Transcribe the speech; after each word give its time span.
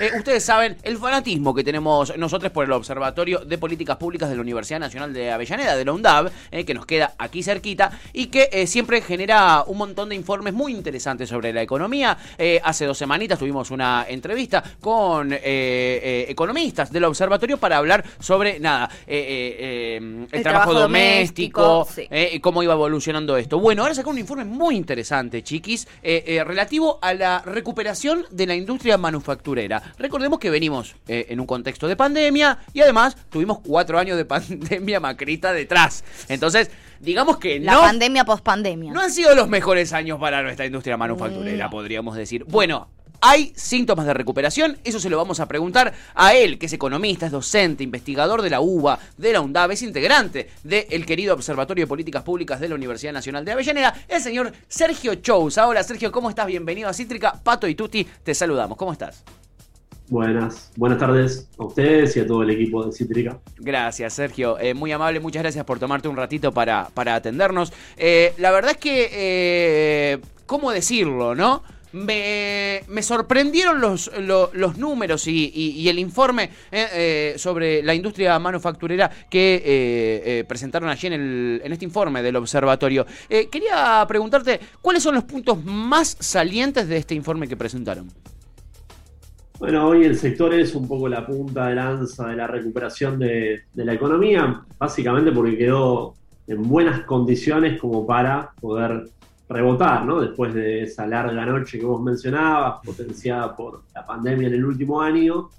Eh, 0.00 0.10
ustedes 0.16 0.44
saben 0.44 0.76
el 0.82 0.98
fanatismo 0.98 1.54
que 1.54 1.62
tenemos 1.62 2.16
nosotros 2.16 2.50
por 2.50 2.64
el 2.64 2.72
Observatorio 2.72 3.44
de 3.44 3.58
Políticas 3.58 3.96
Públicas 3.96 4.28
de 4.28 4.34
la 4.34 4.42
Universidad 4.42 4.80
Nacional 4.80 5.12
de 5.12 5.30
Avellaneda, 5.30 5.76
de 5.76 5.84
la 5.84 5.92
UNDAV, 5.92 6.32
eh, 6.50 6.64
que 6.64 6.74
nos 6.74 6.84
queda 6.84 7.14
aquí 7.16 7.44
cerquita 7.44 7.92
y 8.12 8.26
que 8.26 8.48
eh, 8.50 8.66
siempre 8.66 9.00
genera 9.02 9.62
un 9.64 9.78
montón 9.78 10.08
de 10.08 10.16
informes 10.16 10.52
muy 10.52 10.72
interesantes 10.72 11.28
sobre 11.28 11.52
la 11.52 11.62
economía. 11.62 12.18
hace 12.62 12.86
dos 12.86 12.98
semanitas 12.98 13.38
tuvimos 13.38 13.70
una 13.70 14.06
entrevista 14.08 14.62
con 14.80 15.32
economistas 15.32 16.90
del 16.90 17.04
observatorio 17.04 17.58
para 17.58 17.76
hablar 17.76 18.04
sobre, 18.18 18.58
nada, 18.58 18.90
el, 19.06 20.26
trabajo, 20.42 20.74
doméstico, 20.74 21.86
y 22.10 22.40
cómo 22.40 22.62
iba 22.62 22.74
evolucionando 22.74 23.36
esto. 23.36 23.60
Bueno, 23.60 23.82
ahora 23.82 23.94
sacó 23.94 24.10
un 24.10 24.18
informe 24.18 24.44
muy 24.44 24.76
interesante, 24.76 25.42
chiquis, 25.42 25.86
relativo 26.02 26.98
a 27.00 27.14
la 27.14 27.42
recuperación 27.42 28.26
de 28.30 28.46
la 28.46 28.54
industria 28.54 28.98
manufacturera. 28.98 29.83
Recordemos 29.98 30.38
que 30.38 30.50
venimos 30.50 30.96
eh, 31.08 31.26
en 31.28 31.40
un 31.40 31.46
contexto 31.46 31.88
de 31.88 31.96
pandemia 31.96 32.58
y 32.72 32.80
además 32.80 33.16
tuvimos 33.30 33.60
cuatro 33.60 33.98
años 33.98 34.16
de 34.16 34.24
pandemia 34.24 35.00
macrita 35.00 35.52
detrás. 35.52 36.04
Entonces, 36.28 36.70
digamos 37.00 37.38
que 37.38 37.60
La 37.60 37.78
pandemia 37.78 38.24
pospandemia. 38.24 38.92
No 38.92 39.00
han 39.00 39.10
sido 39.10 39.34
los 39.34 39.48
mejores 39.48 39.92
años 39.92 40.18
para 40.18 40.42
nuestra 40.42 40.66
industria 40.66 40.96
manufacturera, 40.96 41.70
podríamos 41.70 42.16
decir. 42.16 42.44
Bueno, 42.44 42.88
¿Hay 43.26 43.54
síntomas 43.56 44.04
de 44.04 44.12
recuperación? 44.12 44.76
Eso 44.84 45.00
se 45.00 45.08
lo 45.08 45.16
vamos 45.16 45.40
a 45.40 45.48
preguntar 45.48 45.94
a 46.14 46.34
él, 46.34 46.58
que 46.58 46.66
es 46.66 46.72
economista, 46.74 47.24
es 47.24 47.32
docente, 47.32 47.82
investigador 47.82 48.42
de 48.42 48.50
la 48.50 48.60
UBA, 48.60 48.98
de 49.16 49.32
la 49.32 49.40
UNDAV, 49.40 49.70
es 49.70 49.80
integrante 49.80 50.50
del 50.62 51.06
querido 51.06 51.32
Observatorio 51.32 51.84
de 51.84 51.88
Políticas 51.88 52.22
Públicas 52.22 52.60
de 52.60 52.68
la 52.68 52.74
Universidad 52.74 53.14
Nacional 53.14 53.42
de 53.46 53.52
Avellaneda, 53.52 53.94
el 54.08 54.20
señor 54.20 54.52
Sergio 54.68 55.14
Chousa. 55.14 55.66
Hola 55.66 55.82
Sergio, 55.82 56.12
¿cómo 56.12 56.28
estás? 56.28 56.46
Bienvenido 56.46 56.86
a 56.86 56.92
Cítrica. 56.92 57.40
Pato 57.42 57.66
y 57.66 57.74
Tuti, 57.74 58.04
te 58.04 58.34
saludamos. 58.34 58.76
¿Cómo 58.76 58.92
estás? 58.92 59.24
Buenas, 60.08 60.70
buenas 60.76 60.98
tardes 60.98 61.48
a 61.58 61.64
ustedes 61.64 62.14
y 62.16 62.20
a 62.20 62.26
todo 62.26 62.42
el 62.42 62.50
equipo 62.50 62.84
de 62.84 62.92
Cítrica. 62.92 63.38
Gracias, 63.56 64.12
Sergio. 64.12 64.58
Eh, 64.58 64.74
muy 64.74 64.92
amable, 64.92 65.18
muchas 65.18 65.42
gracias 65.42 65.64
por 65.64 65.78
tomarte 65.78 66.08
un 66.08 66.16
ratito 66.16 66.52
para, 66.52 66.90
para 66.92 67.14
atendernos. 67.14 67.72
Eh, 67.96 68.34
la 68.36 68.50
verdad 68.50 68.72
es 68.72 68.76
que, 68.76 69.08
eh, 69.10 70.18
¿cómo 70.44 70.72
decirlo, 70.72 71.34
no? 71.34 71.62
Me, 71.92 72.82
sorprendieron 73.00 73.80
los, 73.80 74.10
los, 74.18 74.76
números 74.76 75.28
y, 75.28 75.88
el 75.88 76.00
informe 76.00 76.50
sobre 77.36 77.84
la 77.84 77.94
industria 77.94 78.36
manufacturera 78.40 79.08
que 79.30 80.44
presentaron 80.48 80.88
allí 80.88 81.06
en, 81.06 81.12
el, 81.12 81.62
en 81.64 81.72
este 81.72 81.84
informe 81.84 82.20
del 82.20 82.34
observatorio. 82.34 83.06
quería 83.28 84.04
preguntarte, 84.08 84.58
¿cuáles 84.82 85.04
son 85.04 85.14
los 85.14 85.22
puntos 85.22 85.64
más 85.64 86.16
salientes 86.18 86.88
de 86.88 86.96
este 86.96 87.14
informe 87.14 87.46
que 87.46 87.56
presentaron? 87.56 88.10
Bueno, 89.58 89.86
hoy 89.86 90.04
el 90.04 90.16
sector 90.16 90.52
es 90.52 90.74
un 90.74 90.88
poco 90.88 91.08
la 91.08 91.24
punta 91.24 91.68
de 91.68 91.76
lanza 91.76 92.26
de 92.26 92.36
la 92.36 92.48
recuperación 92.48 93.20
de, 93.20 93.62
la 93.74 93.94
economía, 93.94 94.64
básicamente 94.76 95.30
porque 95.30 95.56
quedó 95.56 96.14
en 96.48 96.62
buenas 96.68 97.02
condiciones 97.04 97.80
como 97.80 98.04
para 98.04 98.50
poder 98.60 99.08
rebotar, 99.48 100.04
¿no? 100.04 100.20
Después 100.20 100.52
de 100.54 100.82
esa 100.82 101.06
larga 101.06 101.46
noche 101.46 101.78
que 101.78 101.84
vos 101.84 102.02
mencionabas, 102.02 102.80
potenciada 102.84 103.54
por 103.54 103.82
la 103.94 104.04
pandemia 104.04 104.48
en 104.48 104.54
el 104.54 104.64
último 104.64 105.00
año, 105.00 105.50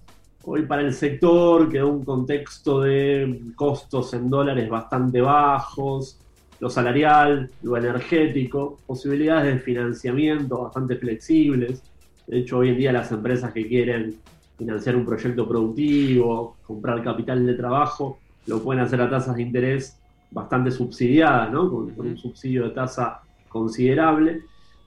hoy 0.43 0.63
para 0.63 0.81
el 0.81 0.93
sector 0.93 1.69
quedó 1.69 1.87
un 1.87 2.03
contexto 2.03 2.81
de 2.81 3.43
costos 3.55 4.13
en 4.13 4.29
dólares 4.29 4.69
bastante 4.69 5.21
bajos, 5.21 6.19
lo 6.59 6.69
salarial, 6.69 7.49
lo 7.63 7.77
energético, 7.77 8.77
posibilidades 8.85 9.53
de 9.53 9.59
financiamiento 9.61 10.63
bastante 10.63 10.97
flexibles 10.97 11.81
de 12.27 12.39
hecho, 12.39 12.57
hoy 12.57 12.69
en 12.69 12.77
día 12.77 12.91
las 12.91 13.11
empresas 13.11 13.53
que 13.53 13.67
quieren 13.67 14.15
financiar 14.57 14.95
un 14.95 15.05
proyecto 15.05 15.47
productivo, 15.47 16.57
comprar 16.65 17.03
capital 17.03 17.45
de 17.45 17.53
trabajo, 17.53 18.19
lo 18.47 18.61
pueden 18.61 18.83
hacer 18.83 19.01
a 19.01 19.09
tasas 19.09 19.35
de 19.35 19.43
interés 19.43 19.99
bastante 20.31 20.71
subsidiadas, 20.71 21.51
¿no? 21.51 21.69
Con, 21.69 21.93
un 21.97 22.17
subsidio 22.17 22.65
de 22.65 22.69
tasa 22.71 23.21
considerable. 23.47 24.41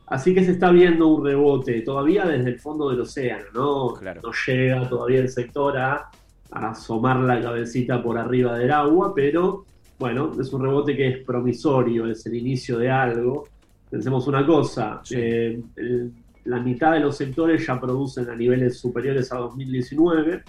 Así 0.06 0.34
que 0.34 0.44
se 0.44 0.52
está 0.52 0.70
viendo 0.70 1.08
un 1.08 1.24
rebote 1.24 1.82
todavía 1.82 2.24
desde 2.24 2.50
el 2.50 2.58
fondo 2.58 2.90
del 2.90 3.00
océano, 3.00 3.44
¿no? 3.54 3.94
No 4.22 4.32
llega 4.46 4.88
todavía 4.88 5.20
el 5.20 5.28
sector 5.28 5.76
a, 5.76 6.10
asomar 6.50 7.20
la 7.20 7.42
cabecita 7.42 8.02
por 8.02 8.16
arriba 8.16 8.58
del 8.58 8.70
agua, 8.70 9.14
pero 9.14 9.66
bueno, 9.98 10.32
es 10.40 10.50
un 10.50 10.62
rebote 10.62 10.96
que 10.96 11.08
es 11.08 11.18
promisorio, 11.18 12.06
es 12.06 12.24
el 12.24 12.36
inicio 12.36 12.78
de 12.78 12.90
algo. 12.90 13.46
Pensemos 13.90 14.26
una 14.26 14.46
cosa, 14.46 15.02
eh, 15.10 15.60
el 15.76 16.12
la 16.44 16.60
mitad 16.60 16.92
de 16.92 17.00
los 17.00 17.16
sectores 17.16 17.66
ya 17.66 17.80
producen 17.80 18.28
a 18.30 18.34
niveles 18.34 18.78
superiores 18.78 19.32
a 19.32 19.38
2019, 19.38 20.42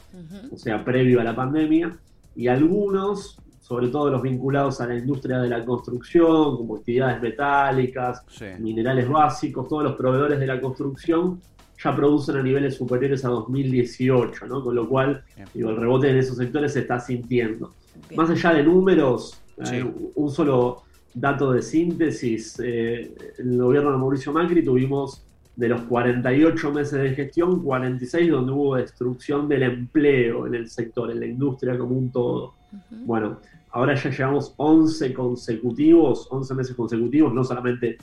o 0.51 0.57
sea, 0.57 0.83
previo 0.83 1.19
a 1.19 1.23
la 1.23 1.35
pandemia, 1.35 1.97
y 2.35 2.47
algunos, 2.47 3.37
sobre 3.59 3.89
todo 3.89 4.09
los 4.09 4.21
vinculados 4.21 4.81
a 4.81 4.87
la 4.87 4.95
industria 4.95 5.39
de 5.39 5.49
la 5.49 5.63
construcción, 5.65 6.57
como 6.57 6.77
actividades 6.77 7.21
metálicas, 7.21 8.23
minerales 8.59 9.07
básicos, 9.09 9.67
todos 9.67 9.83
los 9.83 9.95
proveedores 9.95 10.39
de 10.39 10.47
la 10.47 10.59
construcción 10.61 11.41
ya 11.81 11.95
producen 11.95 12.35
a 12.35 12.43
niveles 12.43 12.75
superiores 12.75 13.23
a 13.23 13.29
2018, 13.29 14.47
¿no? 14.47 14.63
Con 14.63 14.75
lo 14.75 14.87
cual, 14.87 15.23
digo, 15.53 15.69
el 15.69 15.77
rebote 15.77 16.09
en 16.09 16.17
esos 16.17 16.37
sectores 16.37 16.73
se 16.73 16.81
está 16.81 16.99
sintiendo. 16.99 17.73
Más 18.15 18.29
allá 18.29 18.53
de 18.53 18.63
números, 18.63 19.41
eh, 19.71 19.85
un 20.15 20.29
solo 20.29 20.83
dato 21.13 21.51
de 21.51 21.61
síntesis, 21.61 22.59
eh, 22.59 23.13
en 23.37 23.53
el 23.53 23.61
gobierno 23.61 23.91
de 23.91 23.97
Mauricio 23.97 24.33
Macri 24.33 24.63
tuvimos 24.63 25.23
de 25.59 25.67
los 25.67 25.81
48 25.81 26.71
meses 26.71 27.01
de 27.01 27.09
gestión, 27.15 27.61
46 27.61 28.31
donde 28.31 28.53
hubo 28.53 28.75
destrucción 28.77 29.49
del 29.49 29.63
empleo 29.63 30.47
en 30.47 30.55
el 30.55 30.69
sector, 30.69 31.11
en 31.11 31.19
la 31.19 31.25
industria 31.25 31.77
como 31.77 31.97
un 31.97 32.09
todo. 32.13 32.53
Bueno, 32.89 33.41
ahora 33.71 33.93
ya 33.93 34.09
llevamos 34.09 34.53
11 34.55 35.13
consecutivos, 35.13 36.29
11 36.31 36.55
meses 36.55 36.75
consecutivos, 36.77 37.33
no 37.33 37.43
solamente 37.43 37.97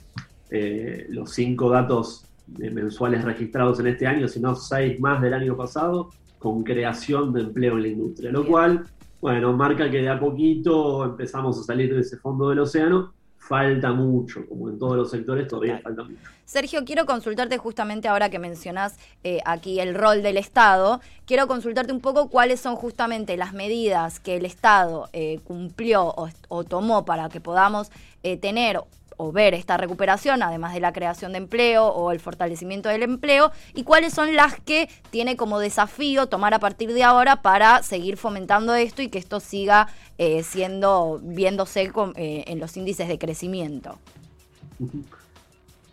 eh, 0.51 1.07
los 1.09 1.31
5 1.31 1.69
datos 1.71 2.25
mensuales 2.59 3.25
registrados 3.25 3.79
en 3.79 3.87
este 3.87 4.05
año, 4.05 4.27
sino 4.27 4.55
6 4.55 4.99
más 4.99 5.19
del 5.19 5.33
año 5.33 5.57
pasado, 5.57 6.11
con 6.37 6.63
creación 6.63 7.33
de 7.33 7.41
empleo 7.41 7.77
en 7.77 7.81
la 7.81 7.87
industria, 7.87 8.31
lo 8.31 8.45
cual, 8.45 8.85
bueno, 9.19 9.51
marca 9.53 9.89
que 9.89 10.03
de 10.03 10.09
a 10.09 10.19
poquito 10.19 11.03
empezamos 11.05 11.59
a 11.59 11.63
salir 11.63 11.91
de 11.91 12.01
ese 12.01 12.17
fondo 12.17 12.49
del 12.49 12.59
océano 12.59 13.13
falta 13.47 13.91
mucho, 13.93 14.45
como 14.47 14.69
en 14.69 14.77
todos 14.77 14.97
los 14.97 15.09
sectores 15.09 15.47
todavía 15.47 15.79
falta 15.79 16.03
mucho. 16.03 16.29
Sergio, 16.45 16.83
quiero 16.85 17.05
consultarte 17.05 17.57
justamente 17.57 18.07
ahora 18.07 18.29
que 18.29 18.39
mencionás 18.39 18.97
eh, 19.23 19.39
aquí 19.45 19.79
el 19.79 19.95
rol 19.95 20.21
del 20.21 20.37
Estado, 20.37 21.01
quiero 21.25 21.47
consultarte 21.47 21.93
un 21.93 22.01
poco 22.01 22.29
cuáles 22.29 22.59
son 22.59 22.75
justamente 22.75 23.37
las 23.37 23.53
medidas 23.53 24.19
que 24.19 24.37
el 24.37 24.45
Estado 24.45 25.09
eh, 25.13 25.39
cumplió 25.45 26.13
o, 26.49 26.63
tomó 26.63 27.05
para 27.05 27.29
que 27.29 27.39
podamos 27.39 27.89
eh, 28.23 28.37
tener 28.37 28.81
o 29.17 29.31
ver 29.31 29.53
esta 29.53 29.77
recuperación, 29.77 30.43
además 30.43 30.73
de 30.73 30.79
la 30.79 30.93
creación 30.93 31.31
de 31.33 31.39
empleo 31.39 31.87
o 31.87 32.11
el 32.11 32.19
fortalecimiento 32.19 32.89
del 32.89 33.03
empleo, 33.03 33.51
y 33.73 33.83
cuáles 33.83 34.13
son 34.13 34.35
las 34.35 34.59
que 34.59 34.89
tiene 35.09 35.35
como 35.35 35.59
desafío 35.59 36.27
tomar 36.27 36.53
a 36.53 36.59
partir 36.59 36.93
de 36.93 37.03
ahora 37.03 37.41
para 37.41 37.83
seguir 37.83 38.17
fomentando 38.17 38.73
esto 38.75 39.01
y 39.01 39.09
que 39.09 39.17
esto 39.17 39.39
siga 39.39 39.87
eh, 40.17 40.43
siendo, 40.43 41.19
viéndose 41.21 41.91
eh, 42.15 42.43
en 42.47 42.59
los 42.59 42.77
índices 42.77 43.07
de 43.07 43.17
crecimiento. 43.17 43.97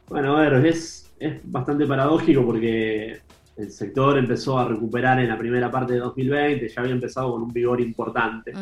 Bueno, 0.09 0.37
a 0.37 0.41
ver, 0.41 0.67
es, 0.67 1.11
es 1.19 1.41
bastante 1.45 1.87
paradójico 1.87 2.45
porque 2.45 3.21
el 3.57 3.71
sector 3.71 4.19
empezó 4.19 4.59
a 4.59 4.67
recuperar 4.67 5.21
en 5.21 5.29
la 5.29 5.39
primera 5.39 5.71
parte 5.71 5.93
de 5.93 6.01
2020, 6.01 6.69
ya 6.69 6.81
había 6.81 6.93
empezado 6.93 7.33
con 7.33 7.43
un 7.43 7.53
vigor 7.53 7.81
importante. 7.81 8.53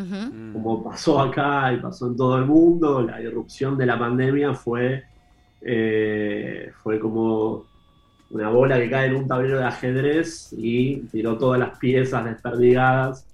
Como 0.52 0.84
pasó 0.84 1.20
acá 1.20 1.72
y 1.72 1.78
pasó 1.78 2.08
en 2.08 2.16
todo 2.16 2.36
el 2.38 2.44
mundo, 2.44 3.02
la 3.02 3.20
irrupción 3.20 3.78
de 3.78 3.86
la 3.86 3.98
pandemia 3.98 4.52
fue, 4.52 5.04
eh, 5.62 6.70
fue 6.82 6.98
como 6.98 7.64
una 8.30 8.50
bola 8.50 8.78
que 8.78 8.90
cae 8.90 9.08
en 9.08 9.16
un 9.16 9.26
tablero 9.26 9.58
de 9.58 9.64
ajedrez 9.64 10.54
y 10.56 10.98
tiró 11.10 11.38
todas 11.38 11.58
las 11.58 11.78
piezas 11.78 12.24
desperdigadas 12.24 13.26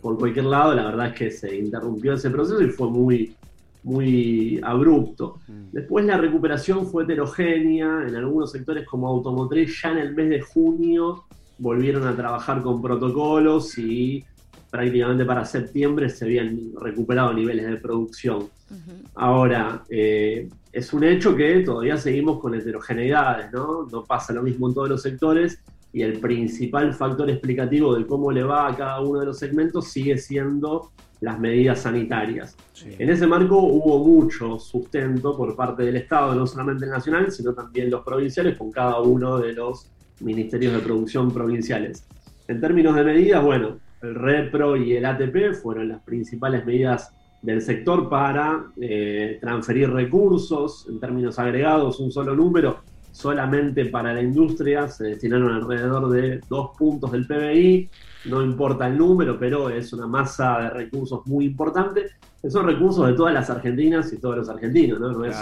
por 0.00 0.18
cualquier 0.18 0.46
lado. 0.46 0.74
La 0.74 0.84
verdad 0.84 1.08
es 1.08 1.14
que 1.14 1.30
se 1.30 1.56
interrumpió 1.56 2.14
ese 2.14 2.30
proceso 2.30 2.62
y 2.62 2.68
fue 2.68 2.88
muy, 2.88 3.36
muy 3.82 4.60
abrupto. 4.62 5.40
Mm. 5.48 5.72
Después 5.72 6.04
la 6.04 6.16
recuperación 6.16 6.86
fue 6.86 7.04
heterogénea, 7.04 8.04
en 8.06 8.14
algunos 8.14 8.52
sectores 8.52 8.86
como 8.86 9.08
automotriz 9.08 9.80
ya 9.82 9.92
en 9.92 9.98
el 9.98 10.14
mes 10.14 10.30
de 10.30 10.40
junio 10.40 11.24
volvieron 11.58 12.06
a 12.06 12.16
trabajar 12.16 12.62
con 12.62 12.82
protocolos 12.82 13.78
y 13.78 14.24
prácticamente 14.70 15.24
para 15.24 15.44
septiembre 15.44 16.08
se 16.08 16.24
habían 16.24 16.58
recuperado 16.80 17.32
niveles 17.32 17.66
de 17.66 17.76
producción. 17.76 18.48
Ahora, 19.14 19.84
eh, 19.90 20.48
es 20.72 20.92
un 20.94 21.04
hecho 21.04 21.36
que 21.36 21.60
todavía 21.60 21.98
seguimos 21.98 22.40
con 22.40 22.54
heterogeneidades, 22.54 23.52
¿no? 23.52 23.86
No 23.92 24.02
pasa 24.02 24.32
lo 24.32 24.42
mismo 24.42 24.68
en 24.68 24.74
todos 24.74 24.88
los 24.88 25.02
sectores 25.02 25.60
y 25.92 26.00
el 26.00 26.18
principal 26.20 26.94
factor 26.94 27.28
explicativo 27.28 27.94
de 27.94 28.06
cómo 28.06 28.32
le 28.32 28.42
va 28.42 28.68
a 28.68 28.74
cada 28.74 29.00
uno 29.02 29.20
de 29.20 29.26
los 29.26 29.38
segmentos 29.38 29.88
sigue 29.88 30.16
siendo 30.16 30.90
las 31.22 31.38
medidas 31.38 31.78
sanitarias. 31.78 32.56
En 32.84 33.08
ese 33.08 33.28
marco 33.28 33.56
hubo 33.56 34.04
mucho 34.04 34.58
sustento 34.58 35.36
por 35.36 35.54
parte 35.54 35.84
del 35.84 35.96
Estado, 35.96 36.34
no 36.34 36.46
solamente 36.48 36.84
el 36.84 36.90
nacional, 36.90 37.30
sino 37.30 37.54
también 37.54 37.90
los 37.90 38.04
provinciales, 38.04 38.58
con 38.58 38.72
cada 38.72 39.00
uno 39.00 39.38
de 39.38 39.52
los 39.52 39.88
ministerios 40.20 40.74
de 40.74 40.80
producción 40.80 41.32
provinciales. 41.32 42.04
En 42.48 42.60
términos 42.60 42.96
de 42.96 43.04
medidas, 43.04 43.42
bueno, 43.42 43.78
el 44.02 44.16
REPRO 44.16 44.76
y 44.76 44.96
el 44.96 45.04
ATP 45.04 45.54
fueron 45.62 45.90
las 45.90 46.02
principales 46.02 46.66
medidas 46.66 47.14
del 47.40 47.62
sector 47.62 48.08
para 48.08 48.72
eh, 48.80 49.38
transferir 49.40 49.90
recursos, 49.90 50.88
en 50.88 50.98
términos 50.98 51.38
agregados, 51.38 52.00
un 52.00 52.10
solo 52.10 52.34
número, 52.34 52.80
solamente 53.12 53.84
para 53.86 54.12
la 54.12 54.22
industria 54.22 54.88
se 54.88 55.04
destinaron 55.04 55.52
alrededor 55.52 56.10
de 56.10 56.40
dos 56.48 56.70
puntos 56.76 57.12
del 57.12 57.26
PBI, 57.26 57.88
no 58.24 58.42
importa 58.42 58.88
el 58.88 58.98
número, 58.98 59.38
pero 59.38 59.68
es 59.70 59.92
una 59.92 60.06
masa 60.06 60.58
de 60.60 60.70
recursos 60.70 61.24
muy 61.26 61.44
importante. 61.44 62.06
Son 62.48 62.66
recursos 62.66 63.06
de 63.06 63.12
todas 63.12 63.32
las 63.32 63.50
argentinas 63.50 64.12
y 64.12 64.18
todos 64.18 64.36
los 64.38 64.48
argentinos, 64.48 64.98
¿no? 64.98 65.12
No 65.12 65.24
es 65.24 65.36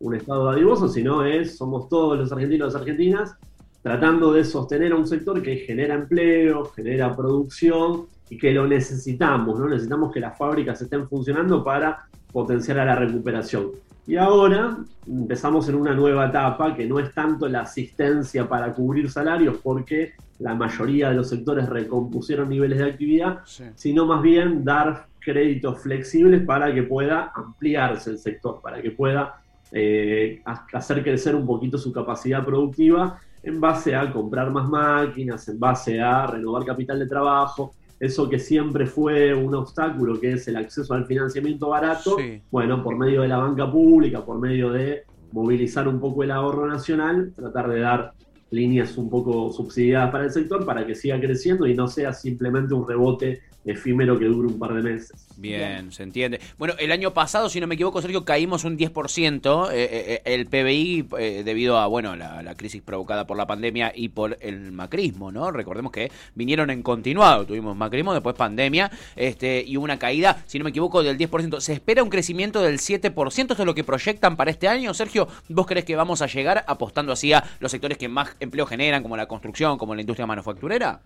un 0.00 0.14
estado 0.14 0.46
dadivoso, 0.46 0.88
sino 0.88 1.24
es, 1.24 1.56
somos 1.56 1.88
todos 1.88 2.18
los 2.18 2.32
argentinos 2.32 2.68
y 2.68 2.72
las 2.72 2.80
argentinas 2.80 3.36
tratando 3.82 4.32
de 4.32 4.44
sostener 4.44 4.92
a 4.92 4.96
un 4.96 5.06
sector 5.06 5.42
que 5.42 5.56
genera 5.56 5.94
empleo, 5.94 6.66
genera 6.66 7.14
producción 7.16 8.06
y 8.30 8.38
que 8.38 8.52
lo 8.52 8.66
necesitamos, 8.66 9.58
¿no? 9.58 9.68
Necesitamos 9.68 10.12
que 10.12 10.20
las 10.20 10.36
fábricas 10.38 10.80
estén 10.80 11.08
funcionando 11.08 11.62
para 11.64 12.06
potenciar 12.32 12.78
a 12.78 12.84
la 12.84 12.94
recuperación. 12.94 13.72
Y 14.06 14.16
ahora 14.16 14.78
empezamos 15.06 15.68
en 15.68 15.76
una 15.76 15.94
nueva 15.94 16.26
etapa 16.26 16.74
que 16.74 16.86
no 16.86 16.98
es 16.98 17.14
tanto 17.14 17.48
la 17.48 17.60
asistencia 17.60 18.48
para 18.48 18.72
cubrir 18.72 19.10
salarios, 19.10 19.58
porque 19.62 20.14
la 20.40 20.54
mayoría 20.54 21.10
de 21.10 21.14
los 21.14 21.28
sectores 21.28 21.68
recompusieron 21.68 22.48
niveles 22.48 22.78
de 22.78 22.90
actividad, 22.90 23.40
sino 23.76 24.06
más 24.06 24.20
bien 24.20 24.64
dar 24.64 25.06
créditos 25.20 25.80
flexibles 25.80 26.42
para 26.44 26.74
que 26.74 26.82
pueda 26.82 27.32
ampliarse 27.34 28.10
el 28.10 28.18
sector, 28.18 28.60
para 28.60 28.82
que 28.82 28.90
pueda 28.90 29.40
eh, 29.70 30.42
hacer 30.72 31.02
crecer 31.02 31.36
un 31.36 31.46
poquito 31.46 31.78
su 31.78 31.92
capacidad 31.92 32.44
productiva 32.44 33.20
en 33.42 33.60
base 33.60 33.94
a 33.94 34.12
comprar 34.12 34.50
más 34.50 34.68
máquinas, 34.68 35.48
en 35.48 35.58
base 35.58 36.00
a 36.00 36.26
renovar 36.26 36.64
capital 36.64 36.98
de 36.98 37.06
trabajo, 37.06 37.74
eso 38.00 38.28
que 38.28 38.38
siempre 38.38 38.86
fue 38.86 39.34
un 39.34 39.54
obstáculo, 39.54 40.18
que 40.18 40.32
es 40.32 40.48
el 40.48 40.56
acceso 40.56 40.94
al 40.94 41.06
financiamiento 41.06 41.68
barato, 41.68 42.16
bueno, 42.50 42.82
por 42.82 42.96
medio 42.96 43.22
de 43.22 43.28
la 43.28 43.38
banca 43.38 43.70
pública, 43.70 44.24
por 44.24 44.38
medio 44.38 44.70
de 44.70 45.04
movilizar 45.32 45.88
un 45.88 46.00
poco 46.00 46.22
el 46.22 46.30
ahorro 46.30 46.66
nacional, 46.66 47.32
tratar 47.34 47.68
de 47.68 47.80
dar 47.80 48.12
líneas 48.50 48.98
un 48.98 49.08
poco 49.08 49.50
subsidiadas 49.50 50.10
para 50.10 50.24
el 50.24 50.30
sector 50.30 50.64
para 50.66 50.86
que 50.86 50.94
siga 50.94 51.18
creciendo 51.18 51.66
y 51.66 51.74
no 51.74 51.88
sea 51.88 52.12
simplemente 52.12 52.74
un 52.74 52.86
rebote 52.86 53.40
efímero 53.64 54.18
que 54.18 54.24
dure 54.24 54.48
un 54.48 54.58
par 54.58 54.74
de 54.74 54.82
meses. 54.82 55.26
Bien, 55.36 55.92
se 55.92 56.02
entiende. 56.02 56.40
Bueno, 56.58 56.74
el 56.78 56.92
año 56.92 57.14
pasado, 57.14 57.48
si 57.48 57.60
no 57.60 57.66
me 57.66 57.74
equivoco, 57.74 58.00
Sergio, 58.02 58.24
caímos 58.24 58.64
un 58.64 58.76
10% 58.76 59.70
eh, 59.70 59.74
eh, 59.74 59.88
eh, 59.92 60.22
el 60.24 60.46
PBI 60.46 61.42
debido 61.44 61.78
a, 61.78 61.86
bueno, 61.86 62.16
la, 62.16 62.54
crisis 62.56 62.82
provocada 62.82 63.26
por 63.26 63.36
la 63.36 63.46
pandemia 63.46 63.92
y 63.94 64.10
por 64.10 64.36
el 64.40 64.72
macrismo, 64.72 65.32
¿no? 65.32 65.50
Recordemos 65.50 65.90
que 65.90 66.10
vinieron 66.34 66.70
en 66.70 66.82
continuado, 66.82 67.46
tuvimos 67.46 67.76
macrismo, 67.76 68.12
después 68.12 68.34
pandemia, 68.36 68.90
este 69.16 69.64
y 69.66 69.76
una 69.76 69.98
caída, 69.98 70.42
si 70.46 70.58
no 70.58 70.64
me 70.64 70.70
equivoco, 70.70 71.02
del 71.02 71.16
10%. 71.16 71.60
¿Se 71.60 71.72
espera 71.72 72.02
un 72.02 72.10
crecimiento 72.10 72.60
del 72.60 72.78
7%? 72.78 73.28
¿Esto 73.28 73.54
es 73.54 73.66
lo 73.66 73.74
que 73.74 73.84
proyectan 73.84 74.36
para 74.36 74.50
este 74.50 74.68
año? 74.68 74.92
Sergio, 74.92 75.28
¿vos 75.48 75.66
crees 75.66 75.84
que 75.84 75.96
vamos 75.96 76.20
a 76.20 76.26
llegar 76.26 76.64
apostando 76.66 77.12
así 77.12 77.32
a 77.32 77.42
los 77.60 77.70
sectores 77.70 77.96
que 77.96 78.08
más 78.08 78.36
empleo 78.40 78.66
generan, 78.66 79.02
como 79.02 79.16
la 79.16 79.26
construcción, 79.26 79.78
como 79.78 79.94
la 79.94 80.02
industria 80.02 80.26
manufacturera? 80.26 81.00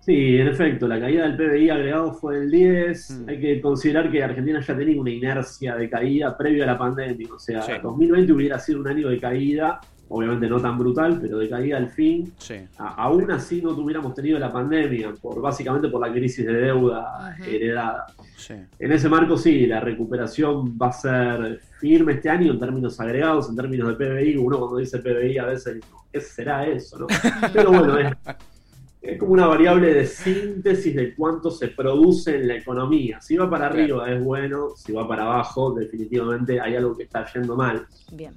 Sí, 0.00 0.38
en 0.38 0.48
efecto, 0.48 0.88
la 0.88 0.98
caída 0.98 1.28
del 1.28 1.36
PBI 1.36 1.70
agregado 1.70 2.14
fue 2.14 2.38
el 2.38 2.50
10. 2.50 3.10
Mm. 3.10 3.28
Hay 3.28 3.40
que 3.40 3.60
considerar 3.60 4.10
que 4.10 4.24
Argentina 4.24 4.60
ya 4.60 4.76
tenía 4.76 5.00
una 5.00 5.10
inercia 5.10 5.76
de 5.76 5.90
caída 5.90 6.36
previo 6.36 6.64
a 6.64 6.66
la 6.66 6.78
pandemia. 6.78 7.28
O 7.34 7.38
sea, 7.38 7.62
2020 7.82 8.32
hubiera 8.32 8.58
sido 8.58 8.80
un 8.80 8.88
año 8.88 9.10
de 9.10 9.20
caída, 9.20 9.78
obviamente 10.08 10.48
no 10.48 10.58
tan 10.58 10.78
brutal, 10.78 11.18
pero 11.20 11.38
de 11.38 11.50
caída 11.50 11.76
al 11.76 11.90
fin. 11.90 12.32
aún 12.78 13.30
así 13.30 13.60
no 13.60 13.74
tuviéramos 13.74 14.14
tenido 14.14 14.38
la 14.38 14.50
pandemia, 14.50 15.12
por 15.20 15.38
básicamente 15.40 15.88
por 15.88 16.00
la 16.00 16.10
crisis 16.10 16.46
de 16.46 16.54
deuda 16.54 17.36
heredada. 17.46 18.06
En 18.78 18.92
ese 18.92 19.08
marco, 19.10 19.36
sí, 19.36 19.66
la 19.66 19.80
recuperación 19.80 20.78
va 20.80 20.88
a 20.88 20.92
ser 20.92 21.60
firme 21.78 22.14
este 22.14 22.30
año 22.30 22.52
en 22.52 22.58
términos 22.58 22.98
agregados, 22.98 23.50
en 23.50 23.56
términos 23.56 23.88
de 23.88 23.94
PBI. 23.94 24.36
Uno 24.38 24.58
cuando 24.58 24.78
dice 24.78 24.98
PBI 24.98 25.36
a 25.38 25.44
veces, 25.44 25.78
¿qué 26.10 26.20
será 26.22 26.66
eso? 26.66 26.98
¿no? 26.98 27.06
Pero 27.52 27.70
bueno, 27.70 27.98
es 27.98 28.16
es 29.02 29.18
como 29.18 29.32
una 29.32 29.46
variable 29.46 29.94
de 29.94 30.06
síntesis 30.06 30.94
de 30.94 31.14
cuánto 31.14 31.50
se 31.50 31.68
produce 31.68 32.36
en 32.36 32.48
la 32.48 32.56
economía. 32.56 33.20
Si 33.20 33.36
va 33.36 33.48
para 33.48 33.66
arriba 33.66 34.10
es 34.12 34.22
bueno, 34.22 34.70
si 34.76 34.92
va 34.92 35.08
para 35.08 35.22
abajo 35.22 35.72
definitivamente 35.72 36.60
hay 36.60 36.76
algo 36.76 36.96
que 36.96 37.04
está 37.04 37.26
yendo 37.32 37.56
mal. 37.56 37.86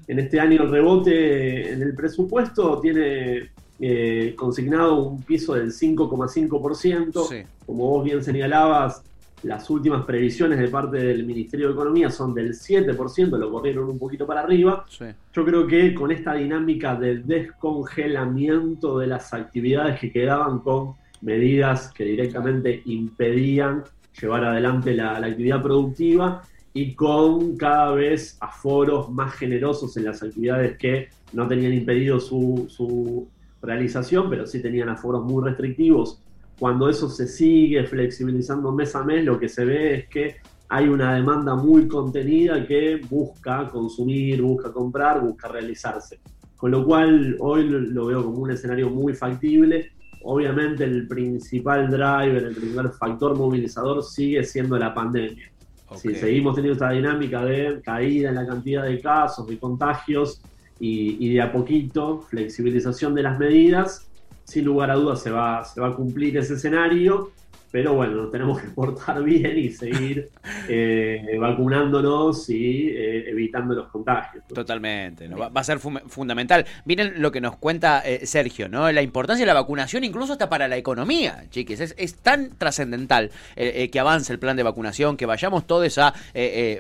En 0.08 0.20
este 0.20 0.40
año 0.40 0.64
el 0.64 0.72
rebote 0.72 1.74
en 1.74 1.82
el 1.82 1.94
presupuesto 1.94 2.80
tiene 2.80 3.52
eh, 3.80 4.34
consignado 4.38 5.04
un 5.04 5.22
piso 5.24 5.56
del 5.56 5.74
5,5%. 5.74 7.46
Como 7.66 7.90
vos 7.90 8.06
bien 8.06 8.24
señalabas, 8.24 9.04
las 9.44 9.70
últimas 9.70 10.06
previsiones 10.06 10.58
de 10.60 10.68
parte 10.70 10.98
del 10.98 11.26
Ministerio 11.26 11.68
de 11.68 11.74
Economía 11.74 12.10
son 12.10 12.34
del 12.34 12.54
7%, 12.54 13.38
lo 13.38 13.52
corrieron 13.52 13.90
un 13.90 14.00
poquito 14.00 14.26
para 14.26 14.42
arriba. 14.42 14.86
Yo 15.34 15.46
creo 15.46 15.68
que 15.68 15.94
con 15.94 16.12
esta 16.12 16.34
dinámica 16.34 16.96
de 16.96 17.18
descongelamiento 17.18 19.00
de 19.00 19.08
las 19.08 19.34
actividades 19.34 20.00
que 20.00 20.12
quedaban 20.12 20.60
con 20.60 20.96
medidas 21.22 21.92
que 21.94 22.06
directamente 22.06 22.82
impedían 22.86 23.84
llevar 24.20 24.46
adelante 24.46 24.94
la, 24.94 25.18
actividad 25.18 25.62
productiva 25.62 26.44
y 26.74 26.94
con 26.96 27.58
cada 27.58 27.92
vez 27.92 28.38
aforos 28.40 29.12
más 29.12 29.34
generosos 29.34 29.96
en 29.98 30.06
las 30.06 30.24
actividades 30.24 30.78
que 30.78 31.10
no 31.34 31.48
tenían 31.48 31.74
impedido 31.74 32.20
su, 32.20 32.66
su 32.70 33.28
realización, 33.62 34.30
pero 34.30 34.46
sí 34.48 34.62
tenían 34.62 34.90
aforos 34.90 35.24
muy 35.24 35.44
restrictivos 35.44 36.23
cuando 36.60 36.90
eso 36.90 37.10
se 37.10 37.28
sigue 37.28 37.84
flexibilizando 37.86 38.72
mes 38.72 38.96
a 38.96 39.04
mes, 39.04 39.26
lo 39.26 39.40
que 39.40 39.50
se 39.50 39.66
ve 39.66 39.96
es 39.96 40.08
que 40.08 40.36
hay 40.70 40.88
una 40.88 41.16
demanda 41.16 41.56
muy 41.56 41.88
contenida 41.88 42.66
que 42.66 43.00
busca 43.10 43.68
consumir, 43.68 44.42
busca 44.42 44.72
comprar, 44.72 45.22
busca 45.22 45.48
realizarse. 45.48 46.20
Con 46.56 46.72
lo 46.72 46.86
cual 46.86 47.36
hoy 47.40 47.68
lo 47.68 48.06
veo 48.08 48.24
como 48.24 48.40
un 48.40 48.52
escenario 48.52 48.90
muy 48.90 49.14
factible. 49.14 49.92
Obviamente 50.24 50.84
el 50.86 51.08
principal 51.08 51.90
driver, 51.90 52.44
el 52.44 52.56
principal 52.56 52.92
factor 52.94 53.38
movilizador 53.38 54.04
sigue 54.04 54.44
siendo 54.44 54.78
la 54.78 54.94
pandemia. 54.94 55.52
Si 55.96 56.16
seguimos 56.16 56.56
teniendo 56.56 56.74
esta 56.74 56.90
dinámica 56.90 57.46
de 57.46 57.82
caída 57.84 58.30
en 58.30 58.36
la 58.36 58.48
cantidad 58.48 58.84
de 58.84 59.00
casos, 59.00 59.46
de 59.46 59.60
contagios 59.60 60.42
y, 60.80 61.24
y 61.24 61.34
de 61.34 61.42
a 61.42 61.52
poquito 61.52 62.22
flexibilización 62.22 63.14
de 63.14 63.24
las 63.24 63.38
medidas, 63.38 64.10
sin 64.44 64.66
lugar 64.66 64.92
a 64.92 64.96
dudas 64.96 65.22
se 65.22 65.32
va, 65.32 65.64
se 65.64 65.80
va 65.80 65.90
a 65.90 65.96
cumplir 65.96 66.38
ese 66.38 66.56
escenario, 66.56 67.32
pero 67.74 67.96
bueno, 67.96 68.14
nos 68.14 68.30
tenemos 68.30 68.62
que 68.62 68.68
portar 68.68 69.24
bien 69.24 69.58
y 69.58 69.72
seguir 69.72 70.30
eh, 70.70 71.38
vacunándonos 71.40 72.48
y 72.52 72.90
eh, 72.90 73.32
evitando 73.32 73.74
los 73.74 73.88
contagios. 73.88 74.44
Totalmente, 74.46 75.28
¿no? 75.28 75.38
va, 75.38 75.50
a 75.52 75.64
ser 75.64 75.80
fundamental. 75.80 76.68
Miren 76.86 77.20
lo 77.20 77.32
que 77.32 77.42
nos 77.42 77.56
cuenta 77.56 78.04
eh, 78.06 78.28
Sergio, 78.28 78.70
¿no? 78.70 78.92
La 78.92 79.02
importancia 79.02 79.42
de 79.42 79.48
la 79.48 79.60
vacunación 79.60 80.04
incluso 80.04 80.34
hasta 80.34 80.50
para 80.50 80.68
la 80.68 80.78
economía, 80.78 81.46
chiques. 81.50 81.80
Es, 81.80 81.96
es 81.98 82.14
tan 82.18 82.52
trascendental 82.60 83.32
que 83.56 84.00
avance 84.00 84.32
el 84.32 84.38
plan 84.38 84.56
de 84.56 84.62
vacunación, 84.62 85.18
que 85.18 85.26
vayamos 85.26 85.66
todos 85.66 85.98
a 85.98 86.14